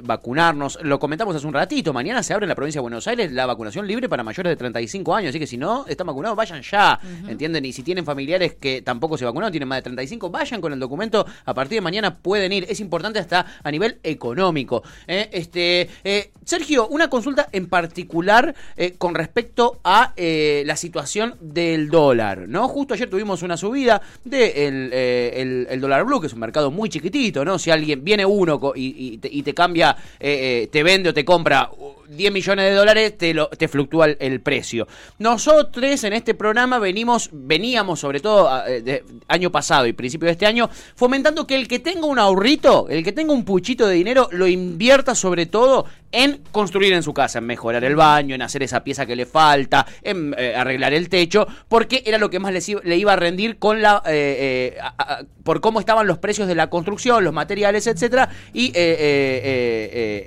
vacunarnos. 0.03 0.77
Lo 0.83 0.99
comentamos 0.99 1.35
hace 1.35 1.47
un 1.47 1.53
ratito, 1.53 1.91
mañana 1.91 2.21
se 2.21 2.35
abre 2.35 2.43
en 2.43 2.49
la 2.49 2.55
provincia 2.55 2.79
de 2.79 2.83
Buenos 2.83 3.07
Aires 3.07 3.31
la 3.31 3.47
vacunación 3.47 3.87
libre 3.87 4.07
para 4.07 4.23
mayores 4.23 4.51
de 4.51 4.57
35 4.57 5.15
años, 5.15 5.29
así 5.29 5.39
que 5.39 5.47
si 5.47 5.57
no 5.57 5.87
están 5.87 6.05
vacunados, 6.05 6.37
vayan 6.37 6.61
ya, 6.61 6.99
¿entienden? 7.27 7.65
Y 7.65 7.73
si 7.73 7.81
tienen 7.81 8.05
familiares 8.05 8.53
que 8.53 8.83
tampoco 8.83 9.17
se 9.17 9.25
vacunaron, 9.25 9.51
tienen 9.51 9.67
más 9.67 9.79
de 9.79 9.83
35, 9.83 10.29
vayan 10.29 10.61
con 10.61 10.71
el 10.71 10.82
documento, 10.83 11.25
a 11.45 11.53
partir 11.53 11.77
de 11.77 11.81
mañana 11.81 12.15
pueden 12.15 12.53
ir. 12.53 12.65
Es 12.69 12.79
importante 12.79 13.19
hasta 13.19 13.45
a 13.63 13.71
nivel 13.71 13.99
económico. 14.03 14.83
¿eh? 15.07 15.29
Este, 15.31 15.89
eh, 16.03 16.31
Sergio, 16.45 16.87
una 16.87 17.09
consulta 17.09 17.47
en 17.51 17.67
particular 17.67 18.53
eh, 18.75 18.93
con 18.97 19.15
respecto 19.15 19.79
a 19.83 20.13
la 20.15 20.75
situación 20.75 21.35
del 21.39 21.89
dólar. 21.89 22.47
¿no? 22.47 22.67
Justo 22.67 22.93
ayer 22.93 23.09
tuvimos 23.09 23.41
una 23.41 23.57
subida 23.57 24.01
del 24.23 24.89
de 24.89 25.67
el, 25.69 25.81
dólar 25.81 26.05
blue, 26.05 26.21
que 26.21 26.27
es 26.27 26.33
un 26.33 26.39
mercado 26.39 26.71
muy 26.71 26.89
chiquitito. 26.89 27.43
¿no? 27.43 27.57
Si 27.57 27.71
alguien 27.71 28.03
viene 28.03 28.25
uno 28.25 28.59
y, 28.75 29.17
te, 29.17 29.29
y 29.31 29.43
te, 29.43 29.53
cambia, 29.53 29.95
te 30.19 30.83
vende 30.83 31.09
o 31.09 31.13
te 31.13 31.25
compra 31.25 31.69
10 32.09 32.31
millones 32.31 32.65
de 32.65 32.75
dólares 32.75 33.17
te, 33.17 33.33
lo, 33.33 33.47
te 33.49 33.67
fluctúa 33.67 34.07
el, 34.07 34.41
precio. 34.41 34.87
Nosotros 35.19 36.03
en 36.03 36.13
este 36.13 36.33
programa 36.33 36.79
venimos, 36.79 37.29
veníamos 37.31 37.99
sobre 37.99 38.19
todo 38.19 38.49
de, 38.65 39.03
año 39.27 39.51
pasado 39.51 39.85
y 39.85 39.93
principio 39.93 40.25
de 40.25 40.33
este 40.33 40.45
año, 40.45 40.69
fomentando 40.95 41.47
que 41.47 41.55
el 41.55 41.67
que 41.67 41.79
tenga 41.79 42.05
un 42.05 42.19
ahorrito, 42.19 42.87
el 42.89 43.03
que 43.03 43.11
tenga 43.11 43.33
un 43.33 43.45
puchito 43.45 43.87
de 43.87 43.95
dinero, 43.95 44.27
lo 44.31 44.47
invierta 44.47 45.15
sobre 45.15 45.45
todo 45.45 45.85
en 46.13 46.41
construir 46.51 46.93
en 46.93 47.03
su 47.03 47.13
casa, 47.13 47.39
en 47.39 47.45
mejorar 47.45 47.83
el 47.83 47.95
baño, 47.95 48.35
en 48.35 48.41
hacer 48.43 48.63
esa 48.63 48.83
pieza 48.83 49.05
que 49.05 49.15
le 49.15 49.25
falta, 49.25 49.85
en 50.03 50.33
eh, 50.37 50.55
arreglar 50.55 50.93
el 50.93 51.09
techo, 51.09 51.47
porque 51.67 52.03
era 52.05 52.19
lo 52.19 52.29
que 52.29 52.39
más 52.39 52.53
le, 52.83 52.97
iba 52.97 53.13
a 53.13 53.15
rendir 53.15 53.57
con 53.57 53.81
la 53.81 54.01
eh, 54.05 54.77
eh, 54.77 55.25
por 55.43 55.59
cómo 55.59 55.79
estaban 55.79 56.05
los 56.05 56.19
precios 56.19 56.47
de 56.47 56.55
la 56.55 56.69
construcción, 56.69 57.23
los 57.23 57.33
materiales, 57.33 57.87
etcétera, 57.87 58.29
y 58.53 58.71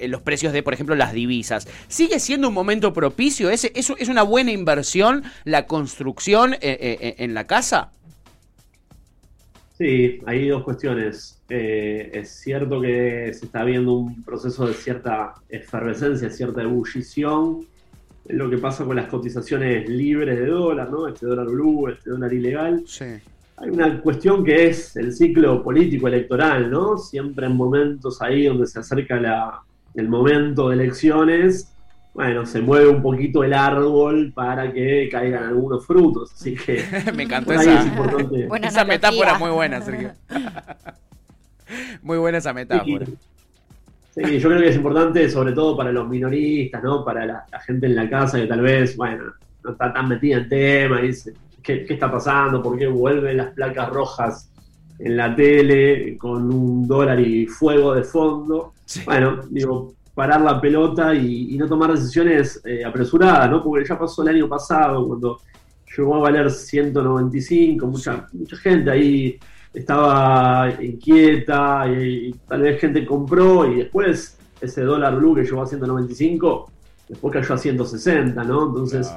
los 0.08 0.22
precios 0.22 0.52
de, 0.52 0.62
por 0.62 0.74
ejemplo, 0.74 0.96
las 0.96 1.12
divisas. 1.12 1.65
¿Sigue 1.88 2.20
siendo 2.20 2.48
un 2.48 2.54
momento 2.54 2.92
propicio? 2.92 3.50
¿Es, 3.50 3.64
es, 3.64 3.92
es 3.96 4.08
una 4.08 4.22
buena 4.22 4.52
inversión 4.52 5.24
la 5.44 5.66
construcción 5.66 6.56
en 6.60 7.34
la 7.34 7.44
casa? 7.44 7.90
Sí, 9.78 10.20
hay 10.24 10.48
dos 10.48 10.62
cuestiones. 10.62 11.42
Eh, 11.50 12.10
es 12.14 12.30
cierto 12.30 12.80
que 12.80 13.32
se 13.34 13.44
está 13.44 13.62
viendo 13.62 13.92
un 13.92 14.22
proceso 14.24 14.66
de 14.66 14.74
cierta 14.74 15.34
efervescencia, 15.48 16.30
cierta 16.30 16.62
ebullición 16.62 17.66
lo 18.28 18.50
que 18.50 18.58
pasa 18.58 18.84
con 18.84 18.96
las 18.96 19.08
cotizaciones 19.08 19.88
libres 19.88 20.38
de 20.38 20.46
dólar, 20.46 20.90
¿no? 20.90 21.06
Este 21.06 21.26
dólar 21.26 21.46
blue, 21.46 21.88
este 21.88 22.10
dólar 22.10 22.32
ilegal. 22.32 22.82
Sí. 22.86 23.04
Hay 23.58 23.70
una 23.70 24.00
cuestión 24.00 24.44
que 24.44 24.66
es 24.66 24.96
el 24.96 25.12
ciclo 25.12 25.62
político 25.62 26.08
electoral, 26.08 26.70
¿no? 26.70 26.98
Siempre 26.98 27.46
en 27.46 27.56
momentos 27.56 28.20
ahí 28.20 28.46
donde 28.46 28.66
se 28.66 28.80
acerca 28.80 29.20
la, 29.20 29.62
el 29.96 30.08
momento 30.08 30.68
de 30.68 30.76
elecciones, 30.76 31.72
bueno, 32.16 32.46
se 32.46 32.62
mueve 32.62 32.88
un 32.88 33.02
poquito 33.02 33.44
el 33.44 33.52
árbol 33.52 34.32
para 34.34 34.72
que 34.72 35.08
caigan 35.10 35.44
algunos 35.44 35.86
frutos. 35.86 36.32
Así 36.32 36.54
que. 36.54 36.82
Me 37.14 37.24
encantó 37.24 37.52
esa. 37.52 37.84
esa 38.62 38.84
metáfora 38.84 39.38
muy 39.38 39.50
buena, 39.50 39.80
Sergio. 39.82 40.12
muy 42.02 42.18
buena 42.18 42.38
esa 42.38 42.54
metáfora. 42.54 43.06
Sí, 44.14 44.40
yo 44.40 44.48
creo 44.48 44.60
que 44.62 44.68
es 44.68 44.76
importante, 44.76 45.28
sobre 45.28 45.52
todo 45.52 45.76
para 45.76 45.92
los 45.92 46.08
minoristas, 46.08 46.82
¿no? 46.82 47.04
Para 47.04 47.26
la, 47.26 47.44
gente 47.66 47.84
en 47.84 47.96
la 47.96 48.08
casa 48.08 48.38
que 48.38 48.46
tal 48.46 48.62
vez, 48.62 48.96
bueno, 48.96 49.24
no 49.62 49.72
está 49.72 49.92
tan 49.92 50.08
metida 50.08 50.38
en 50.38 50.48
tema, 50.48 51.02
y 51.02 51.08
dice, 51.08 51.34
¿qué, 51.62 51.84
¿qué 51.84 51.94
está 51.94 52.10
pasando? 52.10 52.62
¿Por 52.62 52.78
qué 52.78 52.86
vuelven 52.86 53.36
las 53.36 53.50
placas 53.50 53.90
rojas 53.90 54.50
en 54.98 55.18
la 55.18 55.36
tele 55.36 56.16
con 56.16 56.50
un 56.50 56.88
dólar 56.88 57.20
y 57.20 57.46
fuego 57.46 57.94
de 57.94 58.04
fondo? 58.04 58.72
Bueno, 59.04 59.40
digo, 59.50 59.94
parar 60.14 60.40
la 60.40 60.60
pelota 60.60 61.14
y, 61.14 61.56
no 61.58 61.68
tomar 61.68 61.92
decisiones 61.92 62.60
eh, 62.64 62.84
apresuradas, 62.84 63.50
¿no? 63.50 63.62
Porque 63.62 63.86
ya 63.86 63.98
pasó 63.98 64.22
el 64.22 64.28
año 64.28 64.48
pasado, 64.48 65.06
cuando 65.06 65.40
llegó 65.96 66.16
a 66.16 66.20
valer 66.20 66.50
195, 66.50 67.86
mucha, 67.86 68.26
mucha 68.32 68.56
gente 68.56 68.90
ahí 68.90 69.38
estaba 69.74 70.72
inquieta 70.80 71.86
y, 71.88 72.32
tal 72.48 72.62
vez 72.62 72.80
gente 72.80 73.04
compró 73.04 73.70
y 73.70 73.76
después 73.76 74.38
ese 74.60 74.82
dólar 74.82 75.16
blue 75.16 75.34
que 75.34 75.42
llegó 75.42 75.62
a 75.62 75.66
195, 75.66 76.70
después 77.08 77.32
cayó 77.32 77.54
a 77.54 77.58
160, 77.58 78.44
¿no? 78.44 78.68
Entonces 78.68 79.12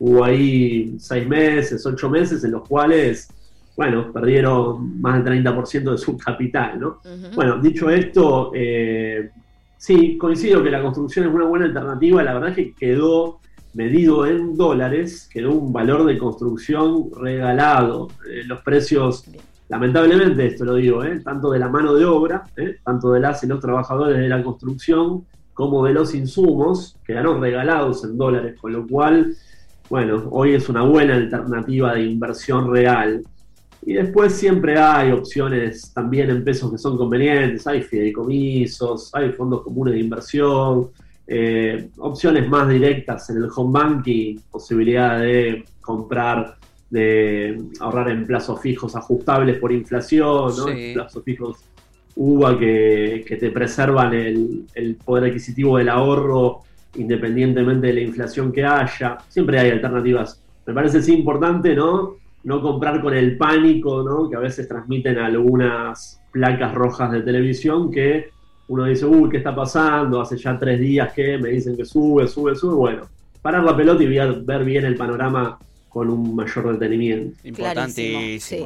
hubo 0.00 0.24
ahí 0.24 0.96
seis 0.98 1.28
meses, 1.28 1.86
ocho 1.86 2.10
meses 2.10 2.42
en 2.42 2.52
los 2.52 2.66
cuales, 2.66 3.28
bueno, 3.80 4.12
perdieron 4.12 5.00
más 5.00 5.24
del 5.24 5.42
30% 5.42 5.92
de 5.92 5.98
su 5.98 6.18
capital, 6.18 6.78
¿no? 6.78 6.98
Bueno, 7.34 7.58
dicho 7.58 7.88
esto, 7.88 8.52
eh, 8.54 9.30
Sí, 9.80 10.18
coincido 10.18 10.62
que 10.62 10.70
la 10.70 10.82
construcción 10.82 11.26
es 11.26 11.34
una 11.34 11.46
buena 11.46 11.64
alternativa. 11.64 12.22
La 12.22 12.34
verdad 12.34 12.50
es 12.50 12.56
que 12.56 12.74
quedó 12.74 13.40
medido 13.72 14.26
en 14.26 14.54
dólares, 14.54 15.26
quedó 15.32 15.52
un 15.52 15.72
valor 15.72 16.04
de 16.04 16.18
construcción 16.18 17.08
regalado. 17.18 18.08
Eh, 18.30 18.42
los 18.44 18.60
precios, 18.60 19.24
lamentablemente, 19.70 20.48
esto 20.48 20.66
lo 20.66 20.74
digo, 20.74 21.02
eh, 21.02 21.20
tanto 21.20 21.50
de 21.50 21.60
la 21.60 21.70
mano 21.70 21.94
de 21.94 22.04
obra, 22.04 22.44
tanto 22.84 23.12
de 23.12 23.20
las 23.20 23.42
y 23.42 23.46
los 23.46 23.58
trabajadores 23.58 24.18
de 24.18 24.28
la 24.28 24.42
construcción, 24.42 25.24
como 25.54 25.82
de 25.86 25.94
los 25.94 26.14
insumos, 26.14 26.98
quedaron 27.02 27.40
regalados 27.40 28.04
en 28.04 28.18
dólares, 28.18 28.60
con 28.60 28.74
lo 28.74 28.86
cual, 28.86 29.34
bueno, 29.88 30.28
hoy 30.30 30.56
es 30.56 30.68
una 30.68 30.82
buena 30.82 31.14
alternativa 31.14 31.94
de 31.94 32.04
inversión 32.04 32.70
real. 32.70 33.22
Y 33.82 33.94
después 33.94 34.34
siempre 34.34 34.78
hay 34.78 35.10
opciones 35.10 35.92
también 35.94 36.30
en 36.30 36.44
pesos 36.44 36.70
que 36.70 36.78
son 36.78 36.96
convenientes, 36.96 37.66
hay 37.66 37.82
fideicomisos, 37.82 39.10
hay 39.14 39.30
fondos 39.32 39.62
comunes 39.62 39.94
de 39.94 40.00
inversión, 40.00 40.90
eh, 41.26 41.88
opciones 41.98 42.48
más 42.48 42.68
directas 42.68 43.30
en 43.30 43.38
el 43.38 43.48
home 43.54 43.72
banking, 43.72 44.38
posibilidad 44.50 45.20
de 45.20 45.64
comprar, 45.80 46.56
de 46.90 47.62
ahorrar 47.80 48.10
en 48.10 48.26
plazos 48.26 48.60
fijos 48.60 48.96
ajustables 48.96 49.58
por 49.58 49.72
inflación, 49.72 50.52
¿no? 50.56 50.66
plazos 50.94 51.24
fijos 51.24 51.64
UVA 52.16 52.58
que, 52.58 53.36
te 53.40 53.50
preservan 53.50 54.12
el, 54.12 54.66
el 54.74 54.96
poder 54.96 55.30
adquisitivo 55.30 55.78
del 55.78 55.88
ahorro 55.88 56.62
independientemente 56.96 57.86
de 57.86 57.92
la 57.94 58.00
inflación 58.00 58.52
que 58.52 58.64
haya. 58.64 59.18
Siempre 59.28 59.58
hay 59.58 59.70
alternativas. 59.70 60.42
Me 60.66 60.74
parece 60.74 61.02
sí 61.02 61.14
importante, 61.14 61.74
¿no? 61.74 62.16
No 62.44 62.62
comprar 62.62 63.00
con 63.00 63.14
el 63.14 63.36
pánico 63.36 64.02
¿no? 64.02 64.28
que 64.28 64.36
a 64.36 64.40
veces 64.40 64.66
transmiten 64.66 65.18
algunas 65.18 66.20
placas 66.32 66.74
rojas 66.74 67.12
de 67.12 67.22
televisión 67.22 67.90
que 67.90 68.30
uno 68.68 68.84
dice, 68.84 69.04
uy, 69.04 69.28
¿qué 69.28 69.38
está 69.38 69.54
pasando? 69.54 70.20
Hace 70.20 70.36
ya 70.36 70.56
tres 70.56 70.78
días 70.78 71.12
que 71.12 71.38
me 71.38 71.50
dicen 71.50 71.76
que 71.76 71.84
sube, 71.84 72.28
sube, 72.28 72.54
sube. 72.54 72.74
Bueno, 72.74 73.02
parar 73.42 73.64
la 73.64 73.76
pelota 73.76 74.02
y 74.02 74.06
ver 74.06 74.64
bien 74.64 74.84
el 74.84 74.96
panorama 74.96 75.58
con 75.88 76.08
un 76.08 76.36
mayor 76.36 76.72
detenimiento. 76.78 77.36
Importantísimo, 77.42 78.20
sí. 78.38 78.64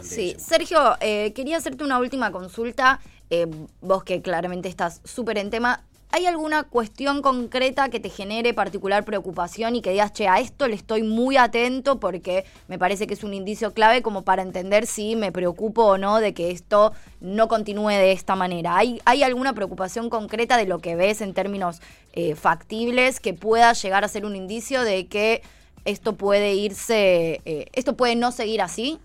Sí, 0.00 0.34
Sergio, 0.38 0.94
eh, 1.00 1.34
quería 1.34 1.58
hacerte 1.58 1.84
una 1.84 1.98
última 1.98 2.32
consulta. 2.32 2.98
Eh, 3.28 3.46
vos 3.82 4.04
que 4.04 4.22
claramente 4.22 4.68
estás 4.68 5.02
súper 5.04 5.36
en 5.36 5.50
tema, 5.50 5.84
¿Hay 6.14 6.26
alguna 6.26 6.64
cuestión 6.64 7.22
concreta 7.22 7.88
que 7.88 7.98
te 7.98 8.10
genere 8.10 8.52
particular 8.52 9.02
preocupación 9.02 9.76
y 9.76 9.80
que 9.80 9.92
digas, 9.92 10.12
che, 10.12 10.28
a 10.28 10.40
esto 10.40 10.68
le 10.68 10.74
estoy 10.74 11.02
muy 11.02 11.38
atento 11.38 12.00
porque 12.00 12.44
me 12.68 12.78
parece 12.78 13.06
que 13.06 13.14
es 13.14 13.24
un 13.24 13.32
indicio 13.32 13.72
clave 13.72 14.02
como 14.02 14.20
para 14.20 14.42
entender 14.42 14.86
si 14.86 15.16
me 15.16 15.32
preocupo 15.32 15.84
o 15.86 15.96
no 15.96 16.20
de 16.20 16.34
que 16.34 16.50
esto 16.50 16.92
no 17.22 17.48
continúe 17.48 17.92
de 17.92 18.12
esta 18.12 18.36
manera? 18.36 18.76
¿Hay, 18.76 19.00
hay 19.06 19.22
alguna 19.22 19.54
preocupación 19.54 20.10
concreta 20.10 20.58
de 20.58 20.66
lo 20.66 20.80
que 20.80 20.96
ves 20.96 21.22
en 21.22 21.32
términos 21.32 21.80
eh, 22.12 22.34
factibles 22.34 23.18
que 23.18 23.32
pueda 23.32 23.72
llegar 23.72 24.04
a 24.04 24.08
ser 24.08 24.26
un 24.26 24.36
indicio 24.36 24.82
de 24.82 25.06
que 25.06 25.40
esto 25.86 26.16
puede 26.16 26.52
irse, 26.52 27.40
eh, 27.46 27.68
esto 27.72 27.96
puede 27.96 28.16
no 28.16 28.32
seguir 28.32 28.60
así? 28.60 29.00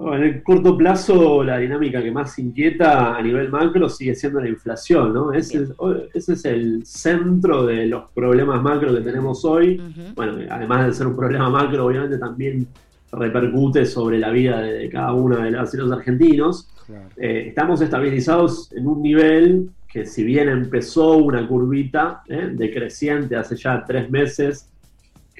En 0.00 0.22
el 0.22 0.42
corto 0.42 0.76
plazo, 0.76 1.44
la 1.44 1.58
dinámica 1.58 2.02
que 2.02 2.10
más 2.10 2.38
inquieta 2.38 3.16
a 3.16 3.22
nivel 3.22 3.50
macro 3.50 3.88
sigue 3.88 4.14
siendo 4.14 4.40
la 4.40 4.48
inflación, 4.48 5.12
¿no? 5.12 5.32
Ese, 5.32 5.66
es 6.14 6.44
el 6.46 6.86
centro 6.86 7.66
de 7.66 7.86
los 7.86 8.10
problemas 8.12 8.62
macro 8.62 8.94
que 8.94 9.02
tenemos 9.02 9.44
hoy. 9.44 9.80
Bueno, 10.14 10.38
además 10.48 10.86
de 10.86 10.94
ser 10.94 11.06
un 11.06 11.16
problema 11.16 11.50
macro, 11.50 11.86
obviamente 11.86 12.16
también 12.18 12.66
repercute 13.12 13.84
sobre 13.84 14.18
la 14.18 14.30
vida 14.30 14.60
de 14.60 14.88
cada 14.88 15.12
una 15.12 15.44
de 15.44 15.50
las 15.50 15.74
y 15.74 15.76
los 15.76 15.92
argentinos. 15.92 16.68
Eh, 17.16 17.46
estamos 17.48 17.80
estabilizados 17.80 18.72
en 18.72 18.86
un 18.86 19.02
nivel 19.02 19.70
que 19.86 20.06
si 20.06 20.24
bien 20.24 20.48
empezó 20.48 21.18
una 21.18 21.46
curvita 21.46 22.22
¿eh? 22.28 22.50
decreciente 22.52 23.36
hace 23.36 23.56
ya 23.56 23.84
tres 23.84 24.10
meses, 24.10 24.69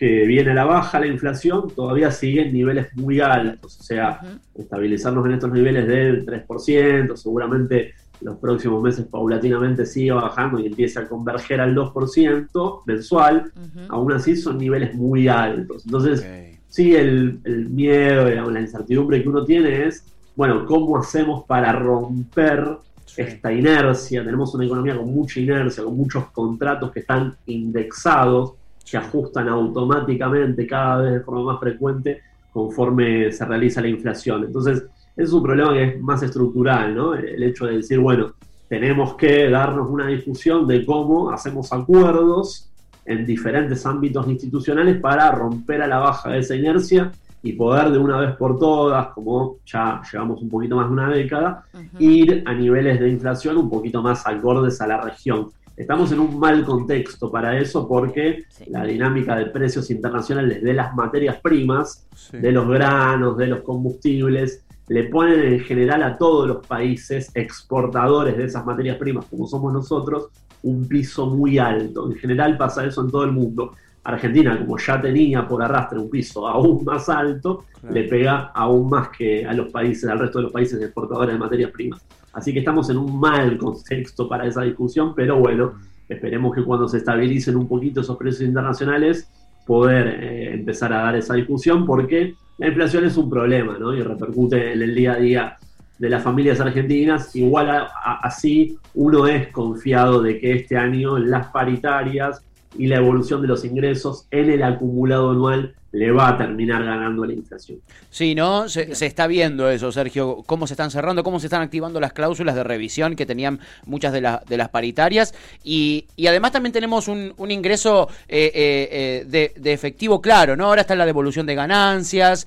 que 0.01 0.25
viene 0.25 0.53
a 0.53 0.55
la 0.55 0.65
baja 0.65 0.99
la 0.99 1.07
inflación, 1.07 1.69
todavía 1.77 2.11
sigue 2.11 2.47
en 2.47 2.55
niveles 2.55 2.87
muy 2.97 3.21
altos. 3.21 3.79
O 3.81 3.83
sea, 3.83 4.19
estabilizarnos 4.55 5.27
en 5.27 5.33
estos 5.33 5.53
niveles 5.53 5.87
del 5.87 6.25
3%, 6.25 7.17
seguramente 7.17 7.93
los 8.23 8.39
próximos 8.39 8.83
meses 8.83 9.05
paulatinamente 9.05 9.85
siga 9.85 10.15
bajando 10.15 10.59
y 10.59 10.69
empiece 10.69 11.01
a 11.01 11.07
converger 11.07 11.61
al 11.61 11.75
2% 11.77 12.81
mensual, 12.87 13.53
aún 13.91 14.13
así 14.13 14.37
son 14.37 14.57
niveles 14.57 14.95
muy 14.95 15.29
altos. 15.29 15.85
Entonces, 15.85 16.27
sí, 16.67 16.95
el, 16.95 17.39
miedo, 17.69 18.25
digamos, 18.25 18.55
la 18.55 18.61
incertidumbre 18.63 19.23
que 19.23 19.29
uno 19.29 19.45
tiene 19.45 19.85
es, 19.85 20.07
bueno, 20.35 20.65
¿cómo 20.65 20.97
hacemos 20.97 21.45
para 21.45 21.73
romper 21.73 22.79
esta 23.19 23.53
inercia? 23.53 24.25
Tenemos 24.25 24.55
una 24.55 24.65
economía 24.65 24.97
con 24.97 25.13
mucha 25.13 25.41
inercia, 25.41 25.85
con 25.85 25.95
muchos 25.95 26.31
contratos 26.31 26.91
que 26.91 27.01
están 27.01 27.37
indexados 27.45 28.55
se 28.91 28.99
ajustan 28.99 29.49
automáticamente 29.49 30.67
cada 30.67 31.03
vez 31.03 31.13
de 31.13 31.21
forma 31.21 31.53
más 31.53 31.61
frecuente 31.61 32.23
conforme 32.53 33.31
se 33.31 33.45
realiza 33.45 33.81
la 33.81 33.87
inflación. 33.87 34.43
Entonces, 34.47 34.85
es 35.17 35.33
un 35.33 35.45
problema 35.45 35.73
que 35.75 35.85
es 35.85 36.01
más 36.01 36.21
estructural, 36.25 36.93
¿no? 36.93 37.15
El 37.15 37.41
hecho 37.41 37.67
de 37.67 37.77
decir, 37.77 38.01
bueno, 38.01 38.33
tenemos 38.69 39.15
que 39.15 39.49
darnos 39.49 39.89
una 39.89 40.09
discusión 40.09 40.67
de 40.67 40.85
cómo 40.85 41.31
hacemos 41.31 41.73
acuerdos 41.73 42.69
en 43.05 43.25
diferentes 43.25 43.87
ámbitos 43.87 44.27
institucionales 44.27 44.99
para 45.01 45.31
romper 45.31 45.83
a 45.83 45.87
la 45.87 45.99
baja 45.99 46.37
esa 46.37 46.57
inercia 46.57 47.13
y 47.45 47.53
poder 47.53 47.93
de 47.93 47.99
una 47.99 48.19
vez 48.19 48.35
por 48.35 48.59
todas, 48.59 49.07
como 49.15 49.59
ya 49.65 50.03
llevamos 50.11 50.43
un 50.43 50.49
poquito 50.49 50.75
más 50.75 50.89
de 50.89 50.93
una 50.93 51.09
década, 51.11 51.63
ir 52.01 52.43
a 52.45 52.53
niveles 52.55 52.99
de 52.99 53.09
inflación 53.09 53.57
un 53.57 53.71
poquito 53.71 54.03
más 54.03 54.27
acordes 54.27 54.81
a 54.81 54.89
la 54.89 55.01
región 55.01 55.49
estamos 55.81 56.13
en 56.13 56.21
un 56.21 56.39
mal 56.39 56.65
contexto 56.65 57.31
para 57.31 57.59
eso 57.59 57.89
porque 57.89 58.45
la 58.67 58.85
dinámica 58.85 59.35
de 59.35 59.47
precios 59.47 59.91
internacionales 59.91 60.63
de 60.63 60.75
las 60.75 60.95
materias 60.95 61.41
primas, 61.41 62.07
de 62.33 62.53
los 62.53 62.69
granos, 62.69 63.39
de 63.39 63.47
los 63.47 63.63
combustibles, 63.63 64.63
le 64.89 65.05
ponen 65.05 65.41
en 65.41 65.61
general 65.61 66.03
a 66.03 66.19
todos 66.19 66.47
los 66.47 66.67
países 66.67 67.31
exportadores 67.35 68.37
de 68.37 68.45
esas 68.45 68.67
materias 68.67 68.99
primas, 68.99 69.25
como 69.27 69.47
somos 69.47 69.73
nosotros, 69.73 70.29
un 70.63 70.87
piso 70.87 71.27
muy 71.27 71.59
alto. 71.59 72.11
En 72.11 72.19
general 72.19 72.59
pasa 72.59 72.85
eso 72.85 73.01
en 73.01 73.11
todo 73.11 73.25
el 73.25 73.33
mundo. 73.33 73.73
Argentina, 74.05 74.59
como 74.59 74.79
ya 74.79 75.01
tenía 75.01 75.47
por 75.47 75.63
arrastre 75.63 75.99
un 75.99 76.09
piso 76.09 76.47
aún 76.47 76.85
más 76.85 77.09
alto, 77.09 77.65
le 77.91 78.05
pega 78.05 78.51
aún 78.55 78.89
más 78.89 79.09
que 79.11 79.45
a 79.47 79.53
los 79.53 79.71
países, 79.71 80.09
al 80.09 80.19
resto 80.19 80.39
de 80.39 80.45
los 80.45 80.53
países 80.53 80.81
exportadores 80.81 81.35
de 81.35 81.39
materias 81.39 81.71
primas. 81.71 82.05
Así 82.33 82.53
que 82.53 82.61
estamos 82.61 82.89
en 82.91 82.97
un 82.97 83.19
mal 83.19 83.59
contexto 83.59 84.29
para 84.29 84.47
esa 84.47 84.63
discusión, 84.63 85.15
pero 85.15 85.39
bueno, 85.39 85.75
esperemos 86.09 86.55
que 86.55 86.65
cuando 86.65 86.89
se 86.89 86.99
estabilicen 86.99 87.57
un 87.57 87.69
poquito 87.69 88.01
esos 88.01 88.17
precios 88.17 88.49
internacionales, 88.49 89.29
poder 89.67 90.07
eh, 90.07 90.55
empezar 90.55 90.93
a 90.93 91.03
dar 91.03 91.17
esa 91.17 91.35
discusión, 91.35 91.85
porque 91.85 92.35
la 92.59 92.69
inflación 92.69 93.05
es 93.05 93.17
un 93.17 93.29
problema, 93.29 93.79
¿no? 93.79 93.95
Y 93.95 94.03
repercute 94.03 94.73
en 94.73 94.83
el 94.83 94.95
día 94.95 95.13
a 95.13 95.17
día 95.17 95.57
de 95.99 96.09
las 96.09 96.23
familias 96.23 96.61
argentinas. 96.61 97.35
Igual 97.37 97.87
así, 98.23 98.79
uno 98.95 99.27
es 99.27 99.49
confiado 99.49 100.23
de 100.23 100.39
que 100.39 100.53
este 100.55 100.77
año 100.77 101.19
las 101.19 101.49
paritarias 101.49 102.43
y 102.77 102.87
la 102.87 102.97
evolución 102.97 103.43
de 103.43 103.49
los 103.49 103.65
ingresos 103.65 104.27
en 104.31 104.51
el 104.51 104.63
acumulado 104.63 105.31
anual 105.31 105.75
le 105.93 106.13
va 106.13 106.29
a 106.29 106.39
terminar 106.39 106.85
ganando 106.85 107.25
la 107.25 107.33
inflación. 107.33 107.81
Sí, 108.11 108.35
¿no? 108.35 108.69
Se, 108.69 108.93
está 109.05 109.27
viendo 109.27 109.69
eso, 109.69 109.91
Sergio, 109.91 110.43
cómo 110.47 110.67
se 110.67 110.75
están 110.75 110.91
cerrando, 110.91 111.25
cómo 111.25 111.41
se 111.41 111.47
están 111.47 111.63
activando 111.63 111.99
las 112.01 112.13
cláusulas 112.13 112.55
de 112.55 112.63
revisión 112.63 113.17
que 113.17 113.27
tenían 113.27 113.59
muchas 113.87 114.13
de, 114.13 114.21
de 114.49 114.57
las 114.57 114.69
paritarias 114.69 115.35
y, 115.65 116.07
además 116.29 116.53
también 116.53 116.73
tenemos 116.73 117.09
un, 117.09 117.35
ingreso 117.51 118.09
eh, 118.29 118.53
eh, 118.55 119.25
eh, 119.29 119.53
de, 119.57 119.73
efectivo 119.73 120.21
claro, 120.21 120.57
¿no? 120.57 120.67
Ahora 120.67 120.83
está 120.83 120.95
la 120.95 121.07
devolución 121.07 121.47
de 121.47 121.55
ganancias, 121.57 122.47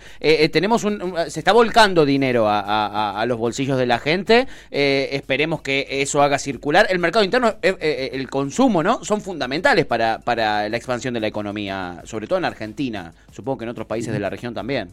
tenemos 0.52 0.86
un, 0.86 1.16
se 1.28 1.40
está 1.40 1.52
volcando 1.52 2.06
dinero 2.06 2.46
a, 2.48 3.24
los 3.28 3.38
bolsillos 3.38 3.78
de 3.78 3.86
la 3.86 4.00
gente, 4.00 4.48
esperemos 4.72 5.62
que 5.62 5.86
eso 5.90 6.22
haga 6.22 6.40
circular. 6.40 6.88
El 6.90 7.00
mercado 7.00 7.26
interno, 7.26 7.56
el 7.62 8.30
consumo, 8.30 8.84
¿no? 8.84 9.04
Son 9.04 9.22
fundamentales 9.22 9.86
para, 9.86 10.20
para 10.20 10.70
la 10.70 10.78
expansión 10.78 11.14
de 11.14 11.20
la 11.20 11.28
economía, 11.28 12.02
sobre 12.06 12.28
todo 12.28 12.40
en 12.40 12.46
Argentina 12.46 13.14
supongo 13.34 13.60
que 13.60 13.64
en 13.66 13.70
otros 13.70 13.88
países 13.88 14.14
de 14.14 14.20
la 14.20 14.30
región 14.30 14.54
también. 14.54 14.90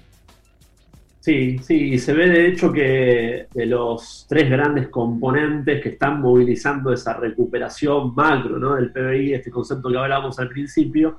Sí, 1.20 1.58
sí, 1.58 1.92
y 1.92 1.98
se 1.98 2.14
ve 2.14 2.28
de 2.30 2.46
hecho 2.48 2.72
que 2.72 3.46
de 3.52 3.66
los 3.66 4.24
tres 4.26 4.48
grandes 4.48 4.88
componentes 4.88 5.82
que 5.82 5.90
están 5.90 6.18
movilizando 6.22 6.94
esa 6.94 7.12
recuperación 7.12 8.14
macro 8.14 8.58
¿no? 8.58 8.74
del 8.76 8.90
PBI, 8.90 9.34
este 9.34 9.50
concepto 9.50 9.90
que 9.90 9.98
hablábamos 9.98 10.38
al 10.38 10.48
principio, 10.48 11.18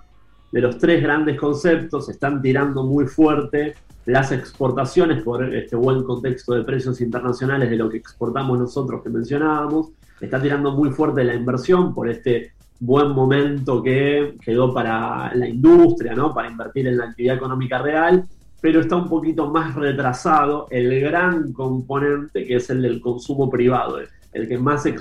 de 0.52 0.60
los 0.60 0.80
tres 0.80 1.04
grandes 1.04 1.40
conceptos 1.40 2.10
están 2.10 2.42
tirando 2.42 2.84
muy 2.84 3.06
fuerte 3.06 3.76
las 4.06 4.32
exportaciones 4.32 5.22
por 5.22 5.54
este 5.54 5.76
buen 5.76 6.04
contexto 6.04 6.56
de 6.56 6.64
precios 6.64 7.00
internacionales 7.00 7.70
de 7.70 7.76
lo 7.76 7.88
que 7.88 7.98
exportamos 7.98 8.58
nosotros 8.58 9.04
que 9.04 9.10
mencionábamos, 9.10 9.92
está 10.20 10.42
tirando 10.42 10.72
muy 10.72 10.90
fuerte 10.90 11.24
la 11.24 11.36
inversión 11.36 11.94
por 11.94 12.10
este 12.10 12.54
buen 12.82 13.10
momento 13.12 13.82
que 13.82 14.36
quedó 14.44 14.74
para 14.74 15.34
la 15.36 15.48
industria, 15.48 16.16
¿no? 16.16 16.34
para 16.34 16.50
invertir 16.50 16.88
en 16.88 16.98
la 16.98 17.06
actividad 17.06 17.36
económica 17.36 17.78
real, 17.78 18.26
pero 18.60 18.82
está 18.82 18.96
un 18.96 19.08
poquito 19.08 19.50
más 19.52 19.76
retrasado 19.76 20.68
el 20.72 21.00
gran 21.00 21.54
componente 21.54 22.44
que 22.44 22.56
es 22.56 22.70
el 22.72 22.82
del 22.82 23.00
consumo 23.00 23.50
privado, 23.50 24.00
el 24.34 24.48
que 24.48 24.58
más 24.58 24.86
eh, 24.88 24.98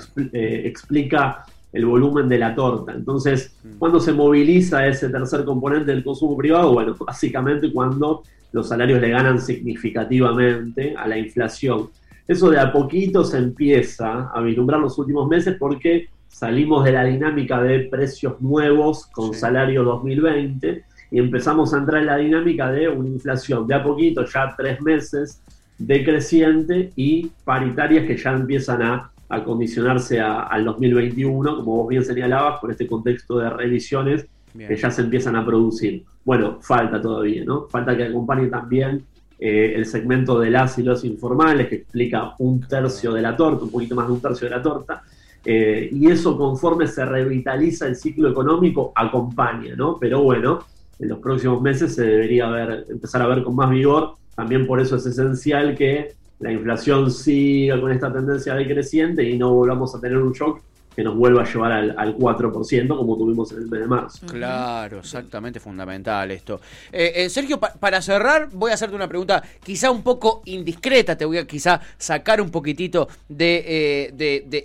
explica 0.65 1.43
el 1.73 1.85
volumen 1.85 2.29
de 2.29 2.37
la 2.37 2.53
torta. 2.53 2.91
Entonces, 2.91 3.55
mm. 3.63 3.79
cuando 3.79 3.99
se 3.99 4.13
moviliza 4.13 4.85
ese 4.85 5.09
tercer 5.09 5.43
componente 5.43 5.91
del 5.91 6.03
consumo 6.03 6.37
privado? 6.37 6.73
Bueno, 6.73 6.95
básicamente 6.99 7.71
cuando 7.73 8.21
los 8.51 8.67
salarios 8.67 9.01
le 9.01 9.09
ganan 9.09 9.41
significativamente 9.41 10.93
a 10.95 11.07
la 11.07 11.17
inflación. 11.17 11.89
Eso 12.27 12.51
de 12.51 12.59
a 12.59 12.71
poquito 12.71 13.23
se 13.23 13.37
empieza 13.37 14.29
a 14.29 14.41
vislumbrar 14.41 14.79
los 14.79 14.97
últimos 14.99 15.27
meses 15.27 15.55
porque 15.57 16.09
salimos 16.31 16.83
de 16.85 16.93
la 16.93 17.03
dinámica 17.03 17.61
de 17.61 17.81
precios 17.81 18.41
nuevos 18.41 19.05
con 19.07 19.33
salario 19.33 19.83
2020 19.83 20.83
y 21.11 21.19
empezamos 21.19 21.73
a 21.73 21.77
entrar 21.77 22.01
en 22.01 22.07
la 22.07 22.17
dinámica 22.17 22.71
de 22.71 22.87
una 22.87 23.09
inflación 23.09 23.67
de 23.67 23.75
a 23.75 23.83
poquito, 23.83 24.25
ya 24.25 24.55
tres 24.57 24.81
meses, 24.81 25.41
decreciente 25.77 26.91
y 26.95 27.27
paritarias 27.43 28.07
que 28.07 28.17
ya 28.17 28.31
empiezan 28.31 28.81
a 28.81 29.11
acondicionarse 29.29 30.19
al 30.19 30.65
2021, 30.65 31.57
como 31.57 31.77
vos 31.77 31.89
bien 31.89 32.03
señalabas, 32.03 32.59
por 32.59 32.71
este 32.71 32.87
contexto 32.87 33.37
de 33.37 33.49
revisiones 33.49 34.25
que 34.57 34.75
ya 34.75 34.89
se 34.89 35.01
empiezan 35.01 35.35
a 35.35 35.45
producir. 35.45 36.03
Bueno, 36.25 36.59
falta 36.61 37.01
todavía, 37.01 37.43
¿no? 37.45 37.67
Falta 37.67 37.95
que 37.95 38.03
acompañe 38.03 38.47
también 38.47 39.03
eh, 39.39 39.73
el 39.75 39.85
segmento 39.85 40.39
de 40.39 40.49
las 40.49 40.77
y 40.77 40.83
los 40.83 41.03
informales, 41.05 41.67
que 41.67 41.75
explica 41.75 42.33
un 42.39 42.61
tercio 42.61 43.13
de 43.13 43.21
la 43.21 43.35
torta, 43.35 43.63
un 43.63 43.71
poquito 43.71 43.95
más 43.95 44.07
de 44.07 44.13
un 44.13 44.21
tercio 44.21 44.49
de 44.49 44.55
la 44.55 44.61
torta, 44.61 45.03
eh, 45.43 45.89
y 45.91 46.09
eso 46.09 46.37
conforme 46.37 46.87
se 46.87 47.03
revitaliza 47.05 47.87
el 47.87 47.95
ciclo 47.95 48.29
económico 48.29 48.91
acompaña, 48.95 49.75
¿no? 49.75 49.97
Pero 49.99 50.21
bueno, 50.21 50.59
en 50.99 51.09
los 51.09 51.19
próximos 51.19 51.61
meses 51.61 51.95
se 51.95 52.03
debería 52.03 52.47
ver, 52.49 52.85
empezar 52.89 53.21
a 53.21 53.27
ver 53.27 53.43
con 53.43 53.55
más 53.55 53.69
vigor, 53.69 54.13
también 54.35 54.67
por 54.67 54.79
eso 54.79 54.95
es 54.95 55.05
esencial 55.05 55.75
que 55.75 56.13
la 56.39 56.51
inflación 56.51 57.11
siga 57.11 57.79
con 57.79 57.91
esta 57.91 58.11
tendencia 58.11 58.55
decreciente 58.55 59.23
y 59.27 59.37
no 59.37 59.53
volvamos 59.53 59.93
a 59.95 59.99
tener 59.99 60.17
un 60.17 60.31
shock 60.31 60.61
que 60.95 61.03
nos 61.03 61.15
vuelva 61.15 61.43
a 61.43 61.45
llevar 61.45 61.71
al, 61.71 61.95
al 61.97 62.17
4% 62.17 62.97
como 62.97 63.17
tuvimos 63.17 63.51
en 63.51 63.59
el 63.59 63.67
mes 63.67 63.79
de 63.81 63.87
marzo. 63.87 64.25
Claro, 64.27 64.99
exactamente 64.99 65.59
fundamental 65.59 66.31
esto. 66.31 66.59
Eh, 66.91 67.13
eh, 67.15 67.29
Sergio, 67.29 67.59
para 67.59 68.01
cerrar, 68.01 68.49
voy 68.51 68.71
a 68.71 68.73
hacerte 68.73 68.95
una 68.95 69.07
pregunta 69.07 69.41
quizá 69.63 69.89
un 69.89 70.03
poco 70.03 70.41
indiscreta, 70.45 71.17
te 71.17 71.25
voy 71.25 71.37
a 71.37 71.47
quizá 71.47 71.81
sacar 71.97 72.41
un 72.41 72.49
poquitito 72.49 73.07
de, 73.29 73.63
eh, 73.65 74.11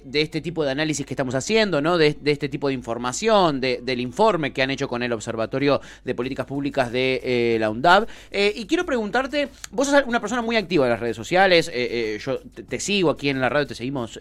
de, 0.05 0.21
este 0.21 0.41
tipo 0.41 0.65
de 0.65 0.73
análisis 0.73 1.07
que 1.07 1.15
estamos 1.15 1.35
haciendo, 1.35 1.81
¿no? 1.81 1.97
de, 1.97 2.17
este 2.25 2.49
tipo 2.49 2.69
de 2.69 2.75
información, 2.75 3.61
del 3.61 4.01
informe 4.01 4.53
que 4.53 4.63
han 4.63 4.71
hecho 4.71 4.89
con 4.89 5.03
el 5.03 5.13
Observatorio 5.13 5.81
de 6.05 6.15
Políticas 6.15 6.47
Públicas 6.47 6.91
de 6.91 7.57
la 7.61 7.71
UNDAB. 7.71 8.07
y 8.33 8.67
quiero 8.67 8.85
preguntarte, 8.85 9.49
vos 9.71 9.89
sos 9.89 10.03
una 10.07 10.21
persona 10.21 10.43
muy 10.43 10.57
activa 10.57 10.87
en 10.87 10.91
las 10.91 11.01
redes 11.01 11.17
sociales, 11.17 11.71
yo 12.25 12.39
te, 12.55 12.63
te, 12.63 12.81
sigo 12.81 13.11
aquí 13.11 13.29
en 13.29 13.41
la 13.41 13.49
radio, 13.49 13.67
te 13.67 13.75
seguimos 13.75 14.19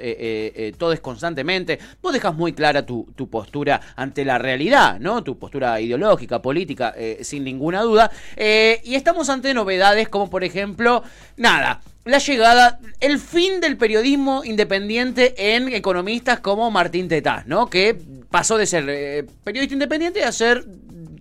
todos 0.77 0.99
constantemente 0.99 1.79
vos 2.05 2.13
dejas 2.13 2.35
muy 2.35 2.53
clara 2.53 2.85
tu, 2.85 3.07
postura 3.31 3.81
ante 3.95 4.23
la 4.25 4.37
realidad, 4.37 4.99
¿no? 4.99 5.23
Tu 5.23 5.39
postura 5.39 5.81
ideológica, 5.81 6.39
política, 6.39 6.93
eh, 6.95 7.17
sin 7.23 7.43
ninguna 7.43 7.81
duda. 7.81 8.11
Eh, 8.35 8.79
y 8.83 8.93
estamos 8.93 9.27
ante 9.29 9.55
novedades 9.55 10.07
como, 10.07 10.29
por 10.29 10.43
ejemplo, 10.43 11.01
nada, 11.35 11.81
la 12.03 12.19
llegada, 12.19 12.79
el 12.99 13.17
fin 13.17 13.59
del 13.59 13.75
periodismo 13.75 14.43
independiente 14.45 15.55
en 15.55 15.73
economistas 15.73 16.41
como 16.41 16.69
Martín 16.69 17.07
Tetaz, 17.07 17.47
¿no? 17.47 17.71
Que 17.71 17.97
pasó 18.29 18.59
de 18.59 18.67
ser 18.67 18.85
eh, 18.87 19.25
periodista 19.43 19.73
independiente 19.73 20.23
a 20.23 20.31
ser 20.31 20.63